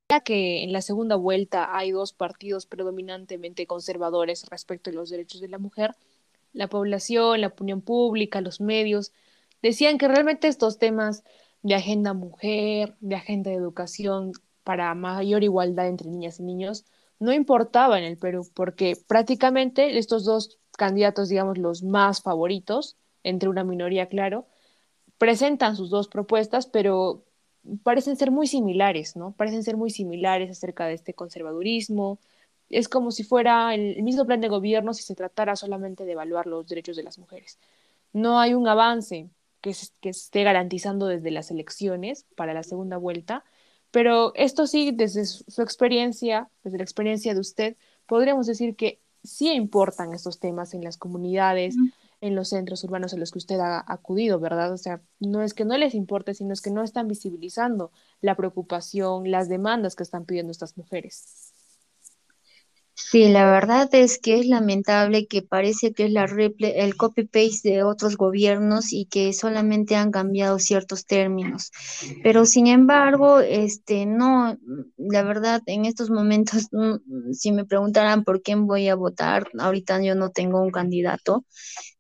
ya 0.10 0.20
que 0.22 0.64
en 0.64 0.72
la 0.72 0.82
segunda 0.82 1.16
vuelta 1.16 1.76
hay 1.76 1.92
dos 1.92 2.14
partidos 2.14 2.68
predominantemente 2.68 3.66
conservadores 3.66 4.46
respecto 4.50 4.92
a 4.92 4.94
los 4.94 5.10
derechos 5.10 5.42
de 5.42 5.48
la 5.48 5.58
mujer, 5.58 5.96
la 6.54 6.68
población, 6.68 7.42
la 7.42 7.48
opinión 7.48 7.82
pública, 7.82 8.40
los 8.42 8.62
medios, 8.62 9.12
decían 9.64 9.98
que 9.98 10.08
realmente 10.08 10.48
estos 10.48 10.78
temas 10.78 11.24
de 11.64 11.74
agenda 11.74 12.14
mujer, 12.14 12.96
de 13.00 13.16
agenda 13.16 13.50
de 13.50 13.56
educación 13.56 14.34
para 14.64 14.94
mayor 14.94 15.44
igualdad 15.44 15.88
entre 15.88 16.10
niñas 16.10 16.40
y 16.40 16.44
niños, 16.44 16.86
no 17.20 17.34
importaba 17.34 17.98
en 17.98 18.04
el 18.06 18.18
Perú, 18.18 18.48
porque 18.54 18.96
prácticamente 19.08 19.98
estos 19.98 20.26
dos 20.26 20.60
candidatos, 20.78 21.30
digamos, 21.30 21.58
los 21.58 21.84
más 21.84 22.22
favoritos, 22.22 22.98
entre 23.24 23.50
una 23.50 23.64
minoría, 23.64 24.10
claro, 24.10 24.46
presentan 25.18 25.78
sus 25.78 25.90
dos 25.90 26.10
propuestas, 26.10 26.68
pero 26.68 27.24
parecen 27.84 28.18
ser 28.18 28.32
muy 28.32 28.48
similares, 28.48 29.16
¿no? 29.16 29.32
Parecen 29.32 29.64
ser 29.64 29.78
muy 29.78 29.90
similares 29.90 30.52
acerca 30.52 30.86
de 30.86 30.96
este 30.96 31.14
conservadurismo. 31.14 32.20
Es 32.70 32.90
como 32.90 33.12
si 33.12 33.24
fuera 33.24 33.74
el 33.74 34.04
mismo 34.04 34.26
plan 34.26 34.42
de 34.42 34.50
gobierno 34.50 34.94
si 34.94 35.04
se 35.04 35.16
tratara 35.16 35.56
solamente 35.56 36.04
de 36.04 36.12
evaluar 36.12 36.48
los 36.48 36.68
derechos 36.68 36.98
de 36.98 37.04
las 37.04 37.18
mujeres. 37.20 37.60
No 38.12 38.40
hay 38.40 38.54
un 38.54 38.68
avance 38.68 39.30
que, 39.64 39.74
que 40.02 40.10
esté 40.10 40.44
garantizando 40.44 41.08
desde 41.08 41.32
las 41.32 41.50
elecciones 41.50 42.28
para 42.36 42.54
la 42.54 42.62
segunda 42.62 42.98
vuelta, 42.98 43.44
pero 43.94 44.34
esto 44.36 44.68
sí, 44.68 44.92
desde 44.92 45.26
su, 45.26 45.62
experiencia, 45.62 46.50
desde 46.64 46.78
la 46.78 46.84
experiencia 46.84 47.34
de 47.34 47.40
usted, 47.40 47.78
podríamos 48.08 48.46
decir 48.46 48.76
que 48.76 49.00
sí 49.24 49.54
importan 49.54 50.14
estos 50.14 50.40
temas 50.40 50.74
en 50.74 50.84
las 50.84 50.98
comunidades, 50.98 51.76
en 52.20 52.36
los 52.36 52.50
centros 52.50 52.84
urbanos 52.84 53.14
a 53.14 53.18
los 53.18 53.32
que 53.32 53.38
usted 53.38 53.60
ha 53.60 53.86
acudido, 53.88 54.40
¿verdad? 54.40 54.74
O 54.74 54.78
sea, 54.78 55.02
no 55.20 55.44
es 55.44 55.54
que 55.54 55.64
no 55.64 55.78
les 55.78 55.94
importe, 55.94 56.34
sino 56.34 56.54
es 56.54 56.62
que 56.62 56.72
no 56.72 56.82
están 56.84 57.08
visibilizando 57.08 57.92
la 58.20 58.36
preocupación, 58.36 59.30
las 59.30 59.48
demandas 59.48 59.96
que 59.96 60.04
están 60.04 60.26
pidiendo 60.26 60.52
estas 60.52 60.76
mujeres. 60.76 61.53
Sí, 62.96 63.28
la 63.28 63.50
verdad 63.50 63.90
es 63.94 64.20
que 64.20 64.40
es 64.40 64.46
lamentable 64.46 65.26
que 65.26 65.42
parece 65.42 65.94
que 65.94 66.06
es 66.06 66.12
la 66.12 66.26
el 66.26 66.96
copy-paste 66.96 67.70
de 67.70 67.84
otros 67.84 68.18
gobiernos 68.18 68.94
y 68.94 69.06
que 69.06 69.34
solamente 69.34 69.96
han 69.96 70.12
cambiado 70.12 70.60
ciertos 70.60 71.06
términos. 71.06 71.72
Pero 72.22 72.46
sin 72.46 72.68
embargo, 72.68 73.40
este, 73.40 74.06
no, 74.06 74.58
la 74.98 75.24
verdad, 75.24 75.62
en 75.66 75.86
estos 75.86 76.12
momentos, 76.12 76.70
si 77.34 77.52
me 77.52 77.66
preguntaran 77.66 78.24
por 78.24 78.44
quién 78.44 78.68
voy 78.68 78.88
a 78.90 78.96
votar, 78.96 79.48
ahorita 79.58 80.02
yo 80.04 80.14
no 80.14 80.30
tengo 80.30 80.62
un 80.62 80.72
candidato, 80.72 81.46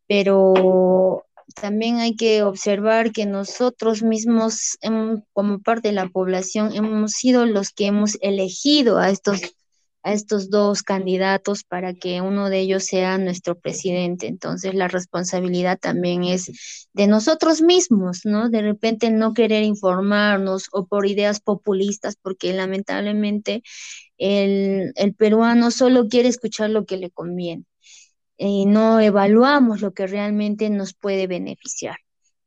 pero 0.08 1.25
también 1.56 1.97
hay 1.97 2.15
que 2.15 2.43
observar 2.43 3.12
que 3.12 3.25
nosotros 3.25 4.03
mismos, 4.03 4.77
como 5.34 5.60
parte 5.60 5.89
de 5.89 5.95
la 5.95 6.10
población, 6.10 6.71
hemos 6.73 7.12
sido 7.13 7.45
los 7.45 7.71
que 7.71 7.88
hemos 7.88 8.17
elegido 8.21 8.99
a 8.99 9.10
estos 9.10 9.41
a 10.03 10.13
estos 10.13 10.49
dos 10.49 10.83
candidatos 10.83 11.63
para 11.63 11.93
que 11.93 12.21
uno 12.21 12.49
de 12.49 12.59
ellos 12.59 12.85
sea 12.85 13.17
nuestro 13.17 13.57
presidente. 13.59 14.27
Entonces 14.27 14.73
la 14.75 14.87
responsabilidad 14.87 15.79
también 15.79 16.25
es 16.25 16.89
de 16.93 17.07
nosotros 17.07 17.61
mismos, 17.61 18.21
¿no? 18.25 18.49
De 18.49 18.61
repente 18.61 19.09
no 19.09 19.33
querer 19.33 19.63
informarnos 19.63 20.67
o 20.71 20.85
por 20.87 21.07
ideas 21.07 21.39
populistas, 21.39 22.17
porque 22.21 22.53
lamentablemente 22.53 23.63
el, 24.17 24.93
el 24.95 25.15
peruano 25.15 25.71
solo 25.71 26.07
quiere 26.09 26.29
escuchar 26.29 26.69
lo 26.69 26.85
que 26.85 26.97
le 26.97 27.09
conviene 27.09 27.65
y 28.37 28.65
no 28.65 28.99
evaluamos 28.99 29.81
lo 29.81 29.93
que 29.93 30.07
realmente 30.07 30.69
nos 30.69 30.93
puede 30.93 31.27
beneficiar. 31.27 31.97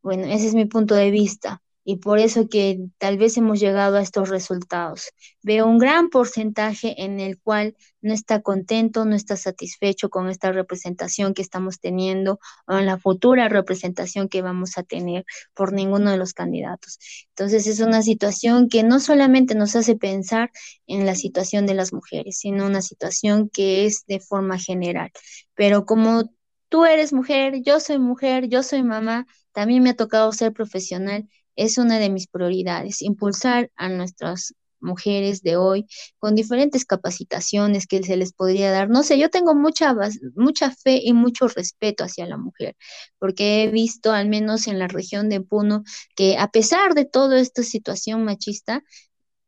Bueno, 0.03 0.27
ese 0.27 0.49
es 0.49 0.55
mi 0.55 0.66
punto 0.66 0.95
de 0.95 1.11
vista 1.11 1.62
y 1.88 1.99
por 1.99 2.18
eso 2.18 2.49
que 2.49 2.81
tal 2.99 3.16
vez 3.16 3.37
hemos 3.37 3.61
llegado 3.61 3.96
a 3.96 4.03
estos 4.03 4.29
resultados. 4.29 5.12
Veo 5.40 5.68
un 5.68 5.79
gran 5.79 6.11
porcentaje 6.11 7.05
en 7.05 7.20
el 7.20 7.38
cual 7.40 7.77
no 8.01 8.12
está 8.12 8.42
contento, 8.42 9.05
no 9.05 9.14
está 9.14 9.37
satisfecho 9.37 10.11
con 10.11 10.29
esta 10.29 10.51
representación 10.51 11.33
que 11.33 11.42
estamos 11.42 11.79
teniendo 11.79 12.40
o 12.66 12.77
en 12.77 12.87
la 12.87 12.99
futura 12.99 13.49
representación 13.49 14.29
que 14.29 14.42
vamos 14.42 14.79
a 14.79 14.83
tener 14.83 15.25
por 15.55 15.72
ninguno 15.72 16.11
de 16.11 16.16
los 16.16 16.33
candidatos. 16.33 16.99
Entonces 17.29 17.68
es 17.68 17.79
una 17.79 18.03
situación 18.03 18.68
que 18.68 18.83
no 18.83 18.99
solamente 18.99 19.55
nos 19.55 19.77
hace 19.77 19.94
pensar 19.94 20.51
en 20.88 21.07
la 21.07 21.14
situación 21.14 21.66
de 21.66 21.75
las 21.75 21.92
mujeres, 21.92 22.38
sino 22.38 22.66
una 22.66 22.83
situación 22.83 23.49
que 23.49 23.87
es 23.87 24.05
de 24.09 24.18
forma 24.18 24.59
general. 24.59 25.12
Pero 25.55 25.87
como 25.87 26.33
tú 26.68 26.85
eres 26.85 27.12
mujer, 27.12 27.62
yo 27.62 27.79
soy 27.79 28.01
mujer, 28.01 28.49
yo 28.49 28.64
soy 28.64 28.83
mamá, 28.83 29.25
también 29.53 29.85
me 29.85 29.90
ha 29.90 29.96
tocado 29.96 30.33
ser 30.33 30.53
profesional 30.53 31.29
es 31.57 31.79
una 31.79 31.99
de 31.99 32.11
mis 32.11 32.29
prioridades, 32.29 33.03
impulsar 33.03 33.71
a 33.77 33.88
nuestras 33.88 34.55
mujeres 34.81 35.42
de 35.42 35.57
hoy 35.57 35.87
con 36.19 36.35
diferentes 36.35 36.85
capacitaciones 36.85 37.87
que 37.87 38.03
se 38.03 38.16
les 38.16 38.33
podría 38.33 38.71
dar. 38.71 38.88
No 38.88 39.03
sé, 39.03 39.19
yo 39.19 39.31
tengo 39.31 39.55
mucha, 39.55 39.95
mucha 40.35 40.71
fe 40.71 41.01
y 41.03 41.12
mucho 41.12 41.49
respeto 41.49 42.05
hacia 42.05 42.27
la 42.27 42.37
mujer, 42.37 42.77
porque 43.19 43.64
he 43.64 43.69
visto, 43.69 44.12
al 44.12 44.29
menos 44.29 44.66
en 44.69 44.79
la 44.79 44.88
región 44.88 45.29
de 45.29 45.40
Puno, 45.40 45.83
que 46.14 46.38
a 46.38 46.49
pesar 46.49 46.95
de 46.95 47.05
toda 47.05 47.40
esta 47.40 47.62
situación 47.62 48.25
machista, 48.25 48.83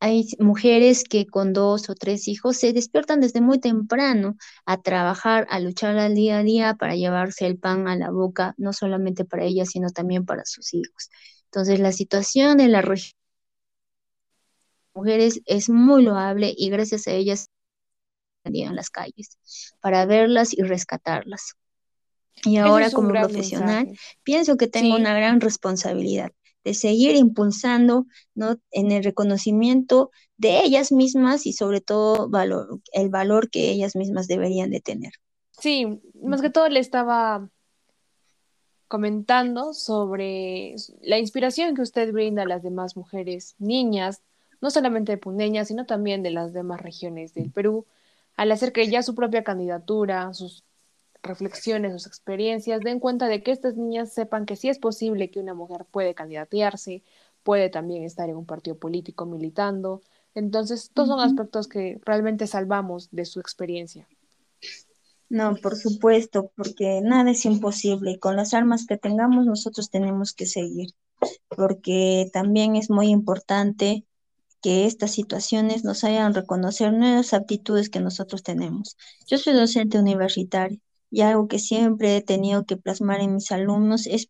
hay 0.00 0.28
mujeres 0.38 1.02
que 1.04 1.26
con 1.26 1.52
dos 1.52 1.90
o 1.90 1.94
tres 1.94 2.28
hijos 2.28 2.56
se 2.56 2.72
despiertan 2.72 3.20
desde 3.20 3.40
muy 3.40 3.58
temprano 3.58 4.36
a 4.64 4.80
trabajar, 4.80 5.46
a 5.50 5.58
luchar 5.58 5.98
al 5.98 6.14
día 6.14 6.38
a 6.38 6.42
día 6.44 6.74
para 6.74 6.94
llevarse 6.94 7.46
el 7.46 7.58
pan 7.58 7.88
a 7.88 7.96
la 7.96 8.10
boca, 8.10 8.54
no 8.58 8.72
solamente 8.72 9.24
para 9.24 9.44
ellas, 9.44 9.70
sino 9.70 9.90
también 9.90 10.24
para 10.24 10.44
sus 10.44 10.72
hijos. 10.72 11.10
Entonces, 11.50 11.80
la 11.80 11.92
situación 11.92 12.60
en 12.60 12.72
la 12.72 12.82
región 12.82 13.14
de 14.94 15.00
mujeres 15.00 15.40
es 15.46 15.68
muy 15.68 16.02
loable 16.02 16.54
y 16.56 16.70
gracias 16.70 17.06
a 17.06 17.12
ellas 17.12 17.50
en 18.44 18.76
las 18.76 18.90
calles 18.90 19.38
para 19.80 20.06
verlas 20.06 20.52
y 20.56 20.62
rescatarlas. 20.62 21.54
Y 22.44 22.56
ahora 22.56 22.90
como 22.90 23.10
profesional 23.10 23.92
pienso 24.22 24.56
que 24.56 24.68
tengo 24.68 24.96
una 24.96 25.14
gran 25.14 25.40
responsabilidad 25.40 26.32
de 26.64 26.74
seguir 26.74 27.16
impulsando 27.16 28.06
¿no? 28.34 28.58
en 28.70 28.92
el 28.92 29.02
reconocimiento 29.02 30.10
de 30.36 30.60
ellas 30.60 30.92
mismas 30.92 31.46
y 31.46 31.52
sobre 31.52 31.80
todo 31.80 32.28
valor, 32.28 32.80
el 32.92 33.08
valor 33.08 33.50
que 33.50 33.70
ellas 33.70 33.96
mismas 33.96 34.28
deberían 34.28 34.70
de 34.70 34.80
tener. 34.80 35.12
Sí, 35.58 36.00
más 36.22 36.42
que 36.42 36.50
todo 36.50 36.68
le 36.68 36.80
estaba 36.80 37.48
comentando 38.88 39.74
sobre 39.74 40.74
la 41.02 41.18
inspiración 41.18 41.74
que 41.74 41.82
usted 41.82 42.12
brinda 42.12 42.42
a 42.42 42.46
las 42.46 42.62
demás 42.62 42.96
mujeres, 42.96 43.54
niñas, 43.58 44.22
no 44.60 44.70
solamente 44.70 45.12
de 45.12 45.18
Pundeña, 45.18 45.64
sino 45.64 45.86
también 45.86 46.22
de 46.22 46.30
las 46.30 46.52
demás 46.52 46.80
regiones 46.80 47.34
del 47.34 47.50
Perú, 47.50 47.86
al 48.36 48.50
hacer 48.52 48.72
que 48.72 48.88
ya 48.88 49.02
su 49.02 49.14
propia 49.14 49.44
candidatura, 49.44 50.32
sus 50.34 50.64
reflexiones, 51.22 51.92
sus 51.92 52.06
experiencias, 52.06 52.80
den 52.80 53.00
cuenta 53.00 53.28
de 53.28 53.42
que 53.42 53.52
estas 53.52 53.76
niñas 53.76 54.12
sepan 54.12 54.46
que 54.46 54.56
sí 54.56 54.68
es 54.68 54.78
posible 54.78 55.30
que 55.30 55.40
una 55.40 55.54
mujer 55.54 55.84
puede 55.90 56.14
candidatearse, 56.14 57.02
puede 57.42 57.70
también 57.70 58.04
estar 58.04 58.28
en 58.28 58.36
un 58.36 58.46
partido 58.46 58.76
político 58.78 59.26
militando. 59.26 60.02
Entonces, 60.34 60.90
todos 60.94 61.08
son 61.08 61.20
aspectos 61.20 61.68
que 61.68 62.00
realmente 62.04 62.46
salvamos 62.46 63.08
de 63.10 63.24
su 63.24 63.40
experiencia. 63.40 64.08
No, 65.30 65.56
por 65.56 65.76
supuesto, 65.76 66.50
porque 66.56 67.00
nada 67.02 67.30
es 67.30 67.44
imposible 67.44 68.18
con 68.18 68.36
las 68.36 68.54
armas 68.54 68.86
que 68.86 68.96
tengamos 68.96 69.44
nosotros 69.44 69.90
tenemos 69.90 70.32
que 70.32 70.46
seguir, 70.46 70.92
porque 71.48 72.30
también 72.32 72.76
es 72.76 72.88
muy 72.88 73.08
importante 73.08 74.06
que 74.62 74.86
estas 74.86 75.12
situaciones 75.12 75.84
nos 75.84 76.02
hagan 76.02 76.34
reconocer 76.34 76.92
nuevas 76.94 77.34
aptitudes 77.34 77.90
que 77.90 78.00
nosotros 78.00 78.42
tenemos. 78.42 78.96
Yo 79.26 79.36
soy 79.36 79.52
docente 79.52 79.98
universitario 79.98 80.80
y 81.10 81.20
algo 81.20 81.46
que 81.46 81.58
siempre 81.58 82.16
he 82.16 82.22
tenido 82.22 82.64
que 82.64 82.78
plasmar 82.78 83.20
en 83.20 83.34
mis 83.34 83.52
alumnos 83.52 84.06
es 84.06 84.28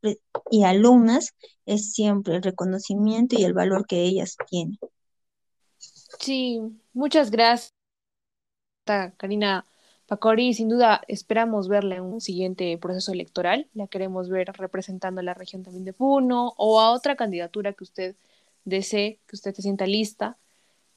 y 0.50 0.64
alumnas 0.64 1.34
es 1.64 1.92
siempre 1.92 2.36
el 2.36 2.42
reconocimiento 2.42 3.36
y 3.38 3.44
el 3.44 3.54
valor 3.54 3.86
que 3.86 4.02
ellas 4.02 4.36
tienen. 4.48 4.78
Sí, 5.78 6.60
muchas 6.92 7.30
gracias, 7.30 7.72
Karina 8.84 9.64
Pacori. 10.08 10.54
Sin 10.54 10.68
duda 10.70 11.02
esperamos 11.06 11.68
verla 11.68 11.96
en 11.96 12.02
un 12.02 12.20
siguiente 12.20 12.76
proceso 12.78 13.12
electoral. 13.12 13.68
La 13.74 13.86
queremos 13.86 14.30
ver 14.30 14.50
representando 14.54 15.20
a 15.20 15.24
la 15.24 15.34
región 15.34 15.62
también 15.62 15.84
de 15.84 15.92
Puno 15.92 16.54
o 16.56 16.80
a 16.80 16.90
otra 16.92 17.14
candidatura 17.14 17.74
que 17.74 17.84
usted 17.84 18.16
desee, 18.64 19.20
que 19.26 19.36
usted 19.36 19.54
se 19.54 19.62
sienta 19.62 19.86
lista. 19.86 20.38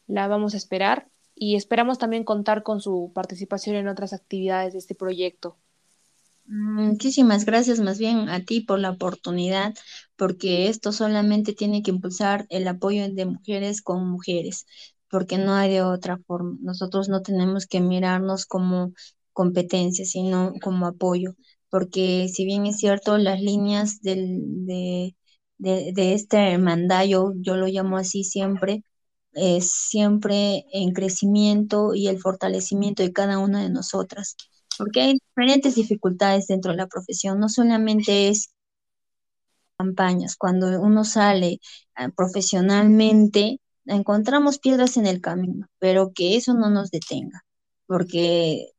La 0.08 0.28
vamos 0.28 0.54
a 0.54 0.58
esperar 0.58 1.08
y 1.36 1.56
esperamos 1.56 1.97
también 1.97 2.24
contar 2.24 2.63
con 2.63 2.80
su 2.80 3.12
participación 3.13 3.76
en 3.76 3.89
otras 3.89 4.13
actividades 4.13 4.74
de 4.74 4.80
este 4.80 4.95
proyecto. 4.95 5.58
Muchísimas 6.45 7.45
gracias 7.45 7.80
más 7.80 8.00
bien 8.00 8.30
a 8.30 8.43
ti 8.43 8.62
por 8.62 8.80
la 8.80 8.91
oportunidad, 8.91 9.74
porque 10.15 10.69
esto 10.69 10.91
solamente 10.91 11.54
tiene 11.54 11.84
que 11.84 11.91
impulsar 11.91 12.45
el 12.50 12.67
apoyo 12.67 13.10
de 13.12 13.26
mujeres 13.26 13.82
con 13.82 14.10
mujeres 14.10 14.65
porque 15.12 15.38
no 15.38 15.54
hay 15.54 15.71
de 15.71 15.84
otra 15.84 16.17
forma. 16.17 16.58
Nosotros 16.62 17.10
no 17.10 17.21
tenemos 17.21 17.67
que 17.67 17.82
mirarnos 17.82 18.45
como 18.45 18.93
competencia, 19.34 20.06
sino 20.06 20.54
como 20.62 20.88
apoyo, 20.88 21.36
porque 21.69 22.30
si 22.34 22.45
bien 22.45 22.65
es 22.65 22.78
cierto, 22.80 23.17
las 23.17 23.41
líneas 23.41 24.02
del, 24.02 24.39
de, 24.65 25.15
de, 25.58 26.13
este 26.13 26.38
hermandad, 26.54 27.06
yo, 27.06 27.34
lo 27.36 27.67
llamo 27.67 27.97
así 27.97 28.24
siempre, 28.24 28.84
es 29.34 29.71
siempre 29.71 30.65
en 30.74 30.93
crecimiento 30.93 31.93
y 31.95 32.08
el 32.08 32.19
fortalecimiento 32.19 33.04
de 33.04 33.13
cada 33.13 33.39
una 33.39 33.63
de 33.63 33.69
nosotras, 33.69 34.36
porque 34.78 35.02
hay 35.02 35.13
diferentes 35.13 35.76
dificultades 35.76 36.47
dentro 36.47 36.71
de 36.71 36.78
la 36.78 36.88
profesión, 36.88 37.39
no 37.39 37.50
solamente 37.50 38.30
es 38.30 38.54
campañas, 39.78 40.36
cuando 40.38 40.80
uno 40.82 41.04
sale 41.04 41.60
ah, 41.95 42.10
profesionalmente, 42.15 43.60
encontramos 43.86 44.60
piedras 44.60 44.98
en 44.98 45.06
el 45.08 45.22
camino, 45.22 45.67
pero 45.80 46.12
que 46.13 46.36
eso 46.36 46.54
no 46.54 46.70
nos 46.70 46.91
detenga, 46.91 47.46
porque 47.88 48.72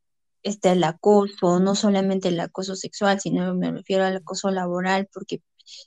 este 0.43 0.71
el 0.71 0.83
acoso, 0.83 1.59
no 1.59 1.75
solamente 1.75 2.29
el 2.29 2.39
acoso 2.39 2.75
sexual, 2.75 3.19
sino 3.19 3.55
me 3.55 3.71
refiero 3.71 4.05
al 4.05 4.17
acoso 4.17 4.51
laboral, 4.51 5.09
porque 5.13 5.41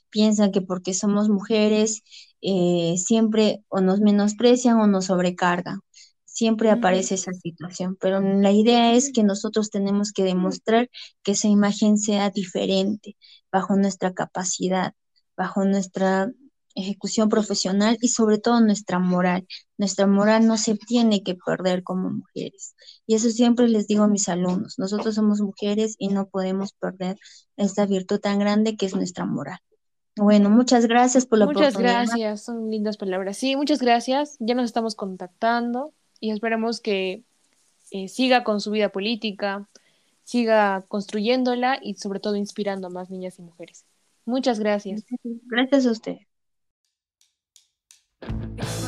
piensan 0.09 0.51
que 0.51 0.61
porque 0.61 0.93
somos 0.93 1.29
mujeres 1.29 2.01
eh, 2.41 2.95
siempre 2.97 3.63
o 3.69 3.81
nos 3.81 3.99
menosprecian 4.01 4.77
o 4.79 4.87
nos 4.87 5.05
sobrecargan. 5.05 5.81
Siempre 6.25 6.69
aparece 6.69 7.15
esa 7.15 7.33
situación, 7.33 7.97
pero 7.99 8.21
la 8.21 8.51
idea 8.51 8.93
es 8.93 9.11
que 9.11 9.23
nosotros 9.23 9.71
tenemos 9.71 10.11
que 10.11 10.23
demostrar 10.23 10.89
que 11.23 11.31
esa 11.31 11.47
imagen 11.47 11.97
sea 11.97 12.29
diferente, 12.29 13.17
bajo 13.51 13.75
nuestra 13.75 14.13
capacidad, 14.13 14.93
bajo 15.35 15.65
nuestra 15.65 16.31
ejecución 16.77 17.27
profesional 17.27 17.97
y 18.01 18.09
sobre 18.09 18.37
todo 18.37 18.61
nuestra 18.61 18.99
moral. 18.99 19.47
Nuestra 19.77 20.05
moral 20.05 20.45
no 20.47 20.57
se 20.57 20.75
tiene 20.75 21.23
que 21.23 21.35
perder 21.35 21.83
como 21.83 22.09
mujeres. 22.11 22.75
Y 23.07 23.15
eso 23.15 23.29
siempre 23.29 23.67
les 23.67 23.87
digo 23.87 24.03
a 24.03 24.07
mis 24.07 24.29
alumnos. 24.29 24.77
Nosotros 24.77 25.15
somos 25.15 25.41
mujeres 25.41 25.95
y 25.97 26.09
no 26.09 26.27
podemos 26.27 26.73
perder 26.73 27.17
esta 27.57 27.85
virtud 27.85 28.19
tan 28.19 28.39
grande 28.39 28.77
que 28.77 28.85
es 28.85 28.95
nuestra 28.95 29.25
moral. 29.25 29.59
Bueno, 30.15 30.49
muchas 30.49 30.85
gracias 30.85 31.25
por 31.25 31.39
la 31.39 31.45
muchas 31.45 31.73
oportunidad. 31.73 32.01
Muchas 32.01 32.15
gracias, 32.15 32.43
son 32.43 32.69
lindas 32.69 32.97
palabras. 32.97 33.37
Sí, 33.37 33.55
muchas 33.55 33.81
gracias. 33.81 34.37
Ya 34.39 34.53
nos 34.53 34.65
estamos 34.65 34.95
contactando 34.95 35.93
y 36.19 36.31
esperamos 36.31 36.79
que 36.79 37.23
eh, 37.91 38.07
siga 38.07 38.43
con 38.43 38.61
su 38.61 38.71
vida 38.71 38.89
política, 38.89 39.67
siga 40.23 40.85
construyéndola 40.87 41.79
y 41.81 41.95
sobre 41.95 42.19
todo 42.19 42.35
inspirando 42.35 42.87
a 42.87 42.89
más 42.91 43.09
niñas 43.09 43.39
y 43.39 43.41
mujeres. 43.41 43.85
Muchas 44.25 44.59
gracias. 44.59 45.05
Gracias 45.23 45.85
a 45.85 45.91
usted. 45.91 46.17
Yeah. 48.23 48.86